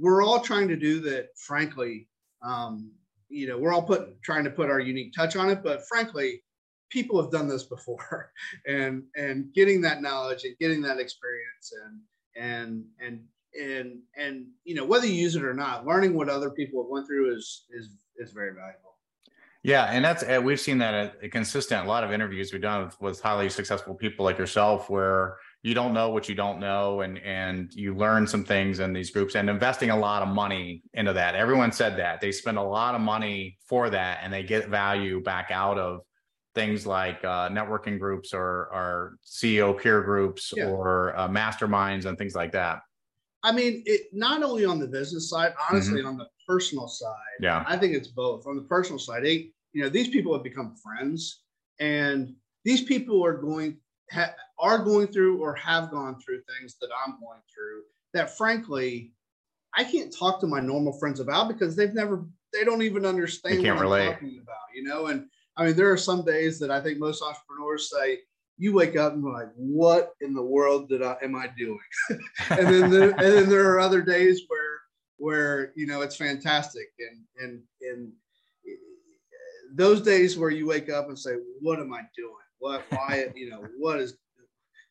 we're 0.00 0.22
all 0.24 0.40
trying 0.40 0.68
to 0.68 0.76
do 0.76 1.00
that, 1.00 1.28
frankly. 1.36 2.08
Um, 2.42 2.92
you 3.28 3.46
know, 3.46 3.58
we're 3.58 3.72
all 3.72 3.82
put, 3.82 4.20
trying 4.22 4.44
to 4.44 4.50
put 4.50 4.70
our 4.70 4.80
unique 4.80 5.12
touch 5.12 5.36
on 5.36 5.50
it, 5.50 5.62
but 5.62 5.86
frankly, 5.86 6.42
people 6.90 7.20
have 7.20 7.30
done 7.30 7.48
this 7.48 7.64
before 7.64 8.32
and 8.66 9.02
and 9.16 9.52
getting 9.54 9.80
that 9.82 10.02
knowledge 10.02 10.44
and 10.44 10.56
getting 10.58 10.82
that 10.82 10.98
experience 10.98 11.72
and 11.84 12.00
and 12.42 12.84
and 13.04 13.20
and 13.60 13.98
and 14.16 14.46
you 14.64 14.74
know 14.74 14.84
whether 14.84 15.06
you 15.06 15.12
use 15.12 15.36
it 15.36 15.44
or 15.44 15.54
not 15.54 15.86
learning 15.86 16.14
what 16.14 16.28
other 16.28 16.50
people 16.50 16.82
have 16.82 16.90
went 16.90 17.06
through 17.06 17.34
is 17.34 17.64
is 17.70 17.90
is 18.16 18.32
very 18.32 18.52
valuable. 18.52 18.96
Yeah 19.62 19.86
and 19.86 20.04
that's 20.04 20.22
eh, 20.22 20.38
we've 20.38 20.60
seen 20.60 20.78
that 20.78 21.16
a 21.22 21.28
consistent 21.28 21.84
a 21.84 21.88
lot 21.88 22.04
of 22.04 22.12
interviews 22.12 22.52
we've 22.52 22.62
done 22.62 22.84
with, 22.84 23.00
with 23.00 23.20
highly 23.20 23.50
successful 23.50 23.94
people 23.94 24.24
like 24.24 24.38
yourself 24.38 24.88
where 24.88 25.36
you 25.68 25.74
don't 25.74 25.92
know 25.92 26.08
what 26.08 26.28
you 26.28 26.34
don't 26.34 26.58
know 26.58 27.02
and 27.02 27.18
and 27.18 27.72
you 27.74 27.94
learn 27.94 28.26
some 28.26 28.42
things 28.42 28.80
in 28.80 28.92
these 28.92 29.10
groups 29.10 29.34
and 29.34 29.50
investing 29.50 29.90
a 29.90 29.96
lot 29.96 30.22
of 30.22 30.28
money 30.28 30.82
into 30.94 31.12
that 31.12 31.34
everyone 31.34 31.70
said 31.70 31.96
that 31.96 32.20
they 32.20 32.32
spend 32.32 32.56
a 32.56 32.62
lot 32.62 32.94
of 32.94 33.00
money 33.00 33.56
for 33.68 33.90
that 33.90 34.20
and 34.22 34.32
they 34.32 34.42
get 34.42 34.68
value 34.68 35.22
back 35.22 35.50
out 35.50 35.78
of 35.78 36.00
things 36.54 36.86
like 36.86 37.22
uh, 37.24 37.48
networking 37.50 37.98
groups 37.98 38.34
or, 38.34 38.68
or 38.72 39.18
CEO 39.24 39.78
peer 39.80 40.02
groups 40.02 40.52
yeah. 40.56 40.66
or 40.66 41.16
uh, 41.16 41.28
masterminds 41.28 42.04
and 42.04 42.18
things 42.18 42.34
like 42.34 42.50
that? 42.50 42.80
I 43.44 43.52
mean, 43.52 43.84
it 43.86 44.08
not 44.12 44.42
only 44.42 44.64
on 44.64 44.80
the 44.80 44.88
business 44.88 45.30
side, 45.30 45.52
honestly, 45.70 46.00
mm-hmm. 46.00 46.08
on 46.08 46.16
the 46.16 46.26
personal 46.48 46.88
side. 46.88 47.38
Yeah, 47.40 47.62
I 47.66 47.76
think 47.76 47.94
it's 47.94 48.08
both. 48.08 48.46
On 48.48 48.56
the 48.56 48.62
personal 48.62 48.98
side, 48.98 49.22
they, 49.22 49.50
you 49.72 49.82
know, 49.82 49.88
these 49.88 50.08
people 50.08 50.32
have 50.32 50.42
become 50.42 50.74
friends, 50.82 51.42
and 51.78 52.34
these 52.64 52.82
people 52.82 53.24
are 53.24 53.34
going 53.34 53.78
ha, 54.12 54.30
are 54.58 54.78
going 54.78 55.06
through 55.08 55.42
or 55.42 55.54
have 55.54 55.90
gone 55.90 56.18
through 56.20 56.42
things 56.42 56.76
that 56.80 56.90
I'm 57.04 57.18
going 57.20 57.40
through 57.52 57.82
that, 58.14 58.36
frankly, 58.36 59.12
I 59.76 59.84
can't 59.84 60.14
talk 60.14 60.40
to 60.40 60.46
my 60.46 60.60
normal 60.60 60.92
friends 60.92 61.20
about 61.20 61.48
because 61.48 61.76
they've 61.76 61.94
never, 61.94 62.24
they 62.52 62.64
don't 62.64 62.82
even 62.82 63.04
understand 63.04 63.58
what 63.58 63.70
I'm 63.70 63.78
relate. 63.78 64.12
talking 64.12 64.40
about, 64.42 64.56
you 64.74 64.82
know, 64.82 65.06
and 65.06 65.26
I 65.56 65.66
mean, 65.66 65.76
there 65.76 65.90
are 65.90 65.98
some 65.98 66.24
days 66.24 66.58
that 66.60 66.70
I 66.70 66.80
think 66.80 66.98
most 66.98 67.22
entrepreneurs 67.22 67.90
say, 67.90 68.20
you 68.58 68.72
wake 68.72 68.96
up 68.96 69.14
and 69.14 69.24
like, 69.24 69.50
what 69.54 70.14
in 70.20 70.34
the 70.34 70.42
world 70.42 70.88
did 70.88 71.02
I 71.02 71.16
am 71.22 71.36
I 71.36 71.48
doing? 71.56 71.78
and 72.50 72.66
then 72.66 72.90
there, 72.90 73.10
and 73.10 73.20
then 73.20 73.48
there 73.48 73.70
are 73.72 73.78
other 73.78 74.02
days 74.02 74.42
where 74.48 74.80
where 75.16 75.72
you 75.76 75.86
know 75.86 76.00
it's 76.00 76.16
fantastic 76.16 76.88
and 76.98 77.24
and 77.40 77.62
and 77.82 78.12
eh, 78.66 78.74
those 79.74 80.00
days 80.00 80.36
where 80.36 80.50
you 80.50 80.66
wake 80.66 80.90
up 80.90 81.08
and 81.08 81.18
say, 81.18 81.36
what 81.60 81.78
am 81.78 81.92
I 81.92 82.00
doing? 82.16 82.34
What 82.58 82.84
why 82.90 83.28
you 83.34 83.50
know 83.50 83.64
what 83.78 84.00
is 84.00 84.16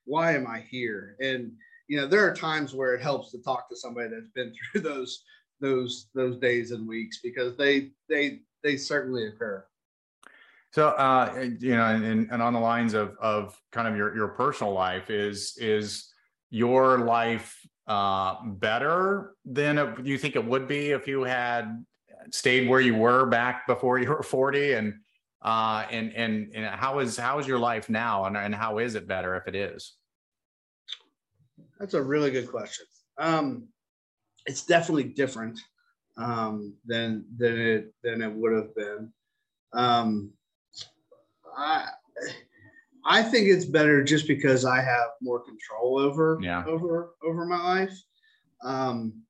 why 0.05 0.33
am 0.33 0.47
I 0.47 0.61
here? 0.69 1.15
And 1.19 1.51
you 1.87 1.97
know 1.97 2.07
there 2.07 2.27
are 2.27 2.33
times 2.33 2.73
where 2.73 2.93
it 2.93 3.01
helps 3.01 3.31
to 3.31 3.41
talk 3.41 3.69
to 3.69 3.75
somebody 3.75 4.09
that's 4.09 4.29
been 4.29 4.53
through 4.71 4.81
those 4.81 5.23
those 5.59 6.07
those 6.13 6.37
days 6.37 6.71
and 6.71 6.87
weeks 6.87 7.19
because 7.21 7.57
they 7.57 7.91
they 8.09 8.39
they 8.63 8.77
certainly 8.77 9.27
occur. 9.27 9.65
So, 10.71 10.89
uh, 10.89 11.49
you 11.59 11.75
know, 11.75 11.85
and, 11.85 12.29
and 12.29 12.41
on 12.41 12.53
the 12.53 12.59
lines 12.59 12.93
of 12.93 13.15
of 13.19 13.59
kind 13.71 13.87
of 13.87 13.95
your 13.95 14.15
your 14.15 14.27
personal 14.27 14.73
life, 14.73 15.09
is 15.09 15.57
is 15.57 16.11
your 16.49 16.99
life 16.99 17.57
uh, 17.87 18.35
better 18.45 19.33
than 19.45 19.77
it, 19.77 20.05
you 20.05 20.17
think 20.17 20.35
it 20.35 20.45
would 20.45 20.67
be 20.67 20.91
if 20.91 21.07
you 21.07 21.23
had 21.23 21.83
stayed 22.31 22.69
where 22.69 22.81
you 22.81 22.95
were 22.95 23.25
back 23.25 23.65
before 23.65 23.97
you 23.97 24.09
were 24.09 24.21
forty? 24.21 24.73
And 24.73 24.93
uh, 25.47 25.87
and 25.91 26.11
and 26.13 26.51
and 26.53 26.65
how 26.65 26.99
is 26.99 27.15
how 27.15 27.39
is 27.39 27.47
your 27.47 27.57
life 27.57 27.89
now, 27.89 28.25
and 28.25 28.35
and 28.35 28.53
how 28.53 28.79
is 28.79 28.95
it 28.95 29.07
better 29.07 29.37
if 29.37 29.47
it 29.47 29.55
is? 29.55 29.93
That's 31.79 31.93
a 31.93 32.03
really 32.03 32.31
good 32.31 32.51
question. 32.51 32.85
Um, 33.17 33.69
it's 34.45 34.65
definitely 34.65 35.05
different 35.05 35.57
um, 36.17 36.75
than 36.85 37.23
than 37.37 37.57
it 37.57 37.93
than 38.03 38.21
it 38.21 38.33
would 38.33 38.51
have 38.51 38.75
been. 38.75 39.13
Um, 39.71 40.31
I 41.57 41.91
I 43.05 43.23
think 43.23 43.47
it's 43.47 43.63
better 43.63 44.03
just 44.03 44.27
because 44.27 44.65
I 44.65 44.81
have 44.81 45.11
more 45.21 45.39
control 45.39 45.97
over 45.97 46.39
yeah. 46.41 46.65
over 46.65 47.11
over 47.23 47.45
my 47.45 47.63
life. 47.63 47.97
Um, 48.65 49.21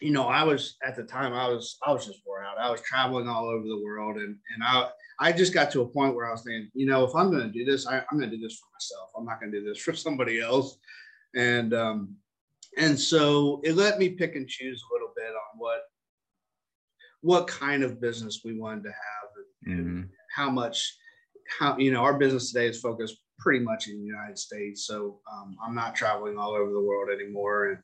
you 0.00 0.12
know, 0.12 0.24
I 0.24 0.42
was 0.44 0.76
at 0.84 0.96
the 0.96 1.04
time 1.04 1.32
I 1.32 1.48
was 1.48 1.78
I 1.86 1.92
was 1.92 2.06
just 2.06 2.20
wore 2.26 2.42
out. 2.42 2.58
I 2.58 2.70
was 2.70 2.80
traveling 2.82 3.28
all 3.28 3.48
over 3.48 3.66
the 3.66 3.82
world, 3.82 4.16
and 4.16 4.36
and 4.54 4.62
I 4.62 4.88
I 5.20 5.32
just 5.32 5.54
got 5.54 5.70
to 5.72 5.82
a 5.82 5.88
point 5.88 6.14
where 6.14 6.26
I 6.26 6.32
was 6.32 6.44
saying, 6.44 6.70
you 6.74 6.86
know, 6.86 7.04
if 7.04 7.14
I'm 7.14 7.30
going 7.30 7.44
to 7.44 7.52
do 7.52 7.64
this, 7.64 7.86
I, 7.86 7.98
am 7.98 8.18
going 8.18 8.30
to 8.30 8.36
do 8.36 8.42
this 8.42 8.58
for 8.58 8.66
myself. 8.74 9.10
I'm 9.16 9.24
not 9.24 9.40
going 9.40 9.52
to 9.52 9.60
do 9.60 9.66
this 9.66 9.78
for 9.82 9.94
somebody 9.94 10.40
else. 10.40 10.78
And 11.34 11.74
um, 11.74 12.16
and 12.76 12.98
so 12.98 13.60
it 13.64 13.74
let 13.74 13.98
me 13.98 14.10
pick 14.10 14.36
and 14.36 14.48
choose 14.48 14.82
a 14.82 14.94
little 14.94 15.12
bit 15.16 15.28
on 15.28 15.58
what 15.58 15.80
what 17.22 17.48
kind 17.48 17.82
of 17.82 18.00
business 18.00 18.42
we 18.44 18.58
wanted 18.58 18.84
to 18.84 18.90
have 18.90 19.30
and, 19.66 19.78
mm-hmm. 19.78 19.96
and 19.98 20.08
how 20.34 20.50
much 20.50 20.96
how 21.58 21.76
you 21.78 21.90
know 21.90 22.02
our 22.02 22.18
business 22.18 22.52
today 22.52 22.68
is 22.68 22.80
focused 22.80 23.16
pretty 23.38 23.64
much 23.64 23.88
in 23.88 23.98
the 23.98 24.06
United 24.06 24.38
States. 24.38 24.86
So 24.86 25.20
um, 25.32 25.56
I'm 25.64 25.74
not 25.74 25.94
traveling 25.94 26.38
all 26.38 26.54
over 26.54 26.70
the 26.70 26.82
world 26.82 27.10
anymore, 27.10 27.70
and 27.70 27.78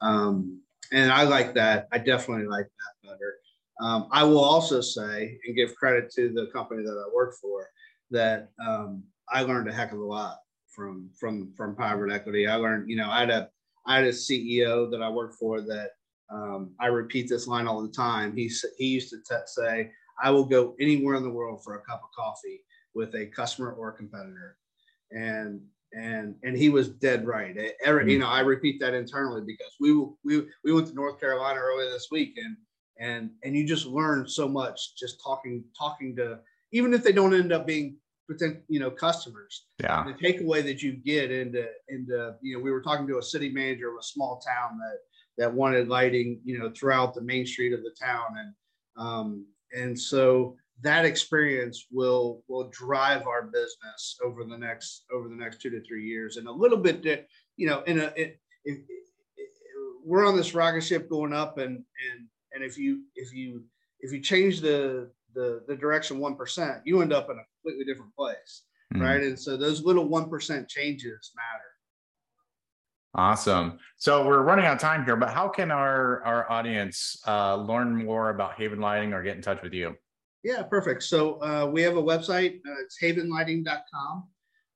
um, 0.00 0.60
and 0.90 1.12
I 1.12 1.22
like 1.22 1.54
that. 1.54 1.88
I 1.92 1.98
definitely 1.98 2.46
like 2.46 2.66
that 2.66 3.08
better. 3.08 3.34
Um, 3.80 4.08
I 4.10 4.24
will 4.24 4.42
also 4.42 4.80
say 4.80 5.38
and 5.46 5.56
give 5.56 5.74
credit 5.76 6.10
to 6.14 6.32
the 6.32 6.46
company 6.52 6.82
that 6.82 6.90
I 6.90 7.14
work 7.14 7.34
for 7.40 7.68
that 8.10 8.50
um, 8.64 9.02
I 9.28 9.42
learned 9.42 9.68
a 9.68 9.72
heck 9.72 9.92
of 9.92 9.98
a 9.98 10.04
lot 10.04 10.38
from 10.68 11.10
from 11.18 11.52
from 11.56 11.74
private 11.74 12.10
equity. 12.12 12.46
I 12.46 12.56
learned, 12.56 12.88
you 12.90 12.96
know, 12.96 13.10
I 13.10 13.20
had 13.20 13.30
a 13.30 13.50
I 13.86 13.96
had 13.96 14.04
a 14.04 14.12
CEO 14.12 14.90
that 14.90 15.02
I 15.02 15.08
worked 15.08 15.36
for 15.36 15.60
that 15.62 15.90
um, 16.30 16.74
I 16.80 16.86
repeat 16.86 17.28
this 17.28 17.46
line 17.46 17.66
all 17.66 17.82
the 17.82 17.92
time. 17.92 18.36
He 18.36 18.50
he 18.78 18.86
used 18.86 19.10
to 19.10 19.18
t- 19.18 19.42
say, 19.46 19.90
"I 20.22 20.30
will 20.30 20.44
go 20.44 20.74
anywhere 20.80 21.16
in 21.16 21.22
the 21.22 21.30
world 21.30 21.62
for 21.62 21.74
a 21.74 21.82
cup 21.82 22.02
of 22.02 22.10
coffee 22.16 22.64
with 22.94 23.14
a 23.14 23.26
customer 23.26 23.72
or 23.72 23.90
a 23.90 23.92
competitor," 23.92 24.56
and 25.10 25.60
and 25.92 26.34
and 26.42 26.56
he 26.56 26.68
was 26.68 26.88
dead 26.88 27.26
right. 27.26 27.56
Every, 27.84 28.12
you 28.12 28.18
mm-hmm. 28.18 28.22
know, 28.22 28.28
I 28.28 28.40
repeat 28.40 28.80
that 28.80 28.94
internally 28.94 29.42
because 29.46 29.74
we 29.80 29.92
we 30.24 30.46
we 30.64 30.72
went 30.72 30.86
to 30.88 30.94
North 30.94 31.20
Carolina 31.20 31.60
earlier 31.60 31.90
this 31.90 32.08
week, 32.10 32.38
and 32.38 32.56
and 32.98 33.30
and 33.42 33.56
you 33.56 33.66
just 33.66 33.86
learn 33.86 34.28
so 34.28 34.48
much 34.48 34.96
just 34.96 35.22
talking 35.22 35.64
talking 35.78 36.16
to 36.16 36.38
even 36.72 36.94
if 36.94 37.02
they 37.02 37.12
don't 37.12 37.34
end 37.34 37.52
up 37.52 37.66
being 37.66 37.96
potential 38.30 38.62
you 38.68 38.80
know 38.80 38.90
customers. 38.90 39.66
Yeah. 39.80 40.04
The 40.04 40.14
takeaway 40.14 40.62
that 40.64 40.82
you 40.82 40.92
get 40.92 41.30
into 41.30 41.68
into 41.88 42.34
you 42.40 42.56
know 42.56 42.62
we 42.62 42.70
were 42.70 42.82
talking 42.82 43.06
to 43.08 43.18
a 43.18 43.22
city 43.22 43.50
manager 43.50 43.90
of 43.90 43.96
a 44.00 44.02
small 44.02 44.40
town 44.40 44.78
that 44.78 44.98
that 45.38 45.52
wanted 45.52 45.88
lighting 45.88 46.40
you 46.44 46.58
know 46.58 46.70
throughout 46.70 47.14
the 47.14 47.22
main 47.22 47.46
street 47.46 47.72
of 47.72 47.82
the 47.82 47.94
town 48.00 48.26
and 48.38 48.54
um, 48.96 49.46
and 49.72 49.98
so 49.98 50.56
that 50.82 51.04
experience 51.04 51.86
will 51.90 52.42
will 52.48 52.68
drive 52.70 53.26
our 53.26 53.44
business 53.44 54.18
over 54.22 54.44
the 54.44 54.58
next 54.58 55.04
over 55.12 55.28
the 55.28 55.34
next 55.34 55.60
two 55.60 55.70
to 55.70 55.80
three 55.82 56.04
years 56.04 56.36
and 56.36 56.48
a 56.48 56.52
little 56.52 56.78
bit 56.78 57.28
you 57.56 57.66
know 57.66 57.82
in 57.82 58.00
a 58.00 58.04
it, 58.16 58.38
it, 58.64 58.84
it, 58.88 59.50
we're 60.04 60.26
on 60.26 60.36
this 60.36 60.54
rocket 60.54 60.82
ship 60.82 61.08
going 61.08 61.32
up 61.32 61.58
and 61.58 61.76
and 61.76 62.26
and 62.52 62.64
if 62.64 62.76
you 62.76 63.02
if 63.14 63.32
you 63.32 63.62
if 64.00 64.12
you 64.12 64.20
change 64.20 64.60
the 64.60 65.10
the 65.34 65.62
the 65.68 65.76
direction 65.76 66.18
one 66.18 66.34
percent 66.34 66.82
you 66.84 67.00
end 67.00 67.12
up 67.12 67.30
in 67.30 67.36
a 67.36 67.46
completely 67.56 67.84
different 67.84 68.14
place 68.14 68.62
mm-hmm. 68.92 69.02
right 69.02 69.22
and 69.22 69.38
so 69.38 69.56
those 69.56 69.82
little 69.82 70.08
one 70.08 70.28
percent 70.28 70.68
changes 70.68 71.32
matter 71.36 71.68
Awesome. 73.14 73.78
So 73.98 74.26
we're 74.26 74.40
running 74.40 74.64
out 74.64 74.72
of 74.72 74.78
time 74.80 75.04
here, 75.04 75.16
but 75.16 75.28
how 75.28 75.46
can 75.46 75.70
our 75.70 76.22
our 76.24 76.50
audience 76.50 77.20
uh, 77.26 77.56
learn 77.56 77.94
more 78.06 78.30
about 78.30 78.54
Haven 78.54 78.80
Lighting 78.80 79.12
or 79.12 79.22
get 79.22 79.36
in 79.36 79.42
touch 79.42 79.60
with 79.62 79.74
you? 79.74 79.94
Yeah, 80.42 80.62
perfect. 80.62 81.04
So 81.04 81.40
uh, 81.42 81.70
we 81.72 81.82
have 81.82 81.96
a 81.96 82.02
website. 82.02 82.56
Uh, 82.66 82.80
it's 82.82 82.98
havenlighting.com. 83.00 84.28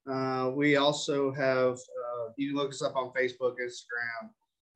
Uh, 0.09 0.51
we 0.51 0.77
also 0.77 1.33
have, 1.33 1.75
uh, 1.75 2.31
you 2.37 2.49
can 2.49 2.57
look 2.57 2.71
us 2.71 2.83
up 2.83 2.95
on 2.95 3.13
Facebook, 3.13 3.57
Instagram, 3.61 4.31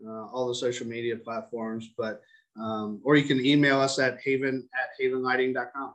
uh, 0.06 0.26
all 0.32 0.48
the 0.48 0.54
social 0.54 0.86
media 0.86 1.16
platforms, 1.16 1.90
but, 1.96 2.20
um, 2.60 3.00
or 3.04 3.14
you 3.16 3.22
can 3.22 3.44
email 3.44 3.80
us 3.80 4.00
at 4.00 4.18
haven 4.24 4.68
at 4.74 4.88
havenlighting.com. 5.00 5.94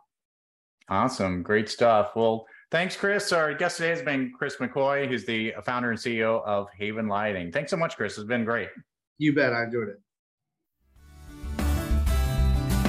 Awesome. 0.88 1.44
Great 1.44 1.68
stuff. 1.68 2.12
Well, 2.16 2.46
thanks, 2.72 2.96
Chris. 2.96 3.34
Our 3.34 3.54
guest 3.54 3.78
today 3.78 3.90
has 3.90 4.02
been 4.02 4.32
Chris 4.38 4.56
McCoy, 4.58 5.08
who's 5.08 5.26
the 5.26 5.54
founder 5.66 5.90
and 5.90 6.00
CEO 6.00 6.42
of 6.46 6.68
Haven 6.78 7.08
Lighting. 7.08 7.52
Thanks 7.52 7.72
so 7.72 7.78
much, 7.78 7.98
Chris. 7.98 8.18
It's 8.18 8.28
been 8.28 8.46
great. 8.46 8.70
You 9.18 9.34
bet. 9.34 9.52
I 9.52 9.64
enjoyed 9.64 9.90
it. 9.90 10.00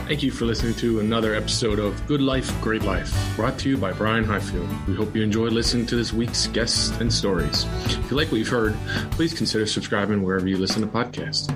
Thank 0.07 0.23
you 0.23 0.31
for 0.31 0.45
listening 0.45 0.75
to 0.75 1.01
another 1.01 1.35
episode 1.35 1.81
of 1.81 2.07
Good 2.07 2.21
Life, 2.21 2.61
Great 2.61 2.83
Life, 2.83 3.13
brought 3.35 3.59
to 3.59 3.69
you 3.69 3.77
by 3.77 3.93
Brian 3.93 4.23
Highfield. 4.23 4.69
We 4.87 4.95
hope 4.95 5.17
you 5.17 5.23
enjoyed 5.25 5.53
listening 5.53 5.85
to 5.87 5.97
this 5.97 6.13
week's 6.13 6.47
guests 6.47 6.91
and 7.01 7.13
stories. 7.13 7.65
If 7.87 8.09
you 8.13 8.17
like 8.17 8.31
what 8.31 8.39
you've 8.39 8.47
heard, 8.47 8.77
please 9.11 9.35
consider 9.35 9.67
subscribing 9.67 10.23
wherever 10.23 10.47
you 10.47 10.59
listen 10.59 10.81
to 10.83 10.87
podcasts. 10.87 11.53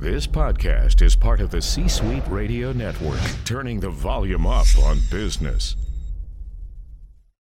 This 0.00 0.26
podcast 0.26 1.02
is 1.02 1.14
part 1.14 1.40
of 1.40 1.52
the 1.52 1.62
C 1.62 1.86
Suite 1.86 2.26
Radio 2.28 2.72
Network, 2.72 3.20
turning 3.44 3.78
the 3.78 3.90
volume 3.90 4.44
up 4.44 4.66
on 4.82 4.98
business. 5.08 5.76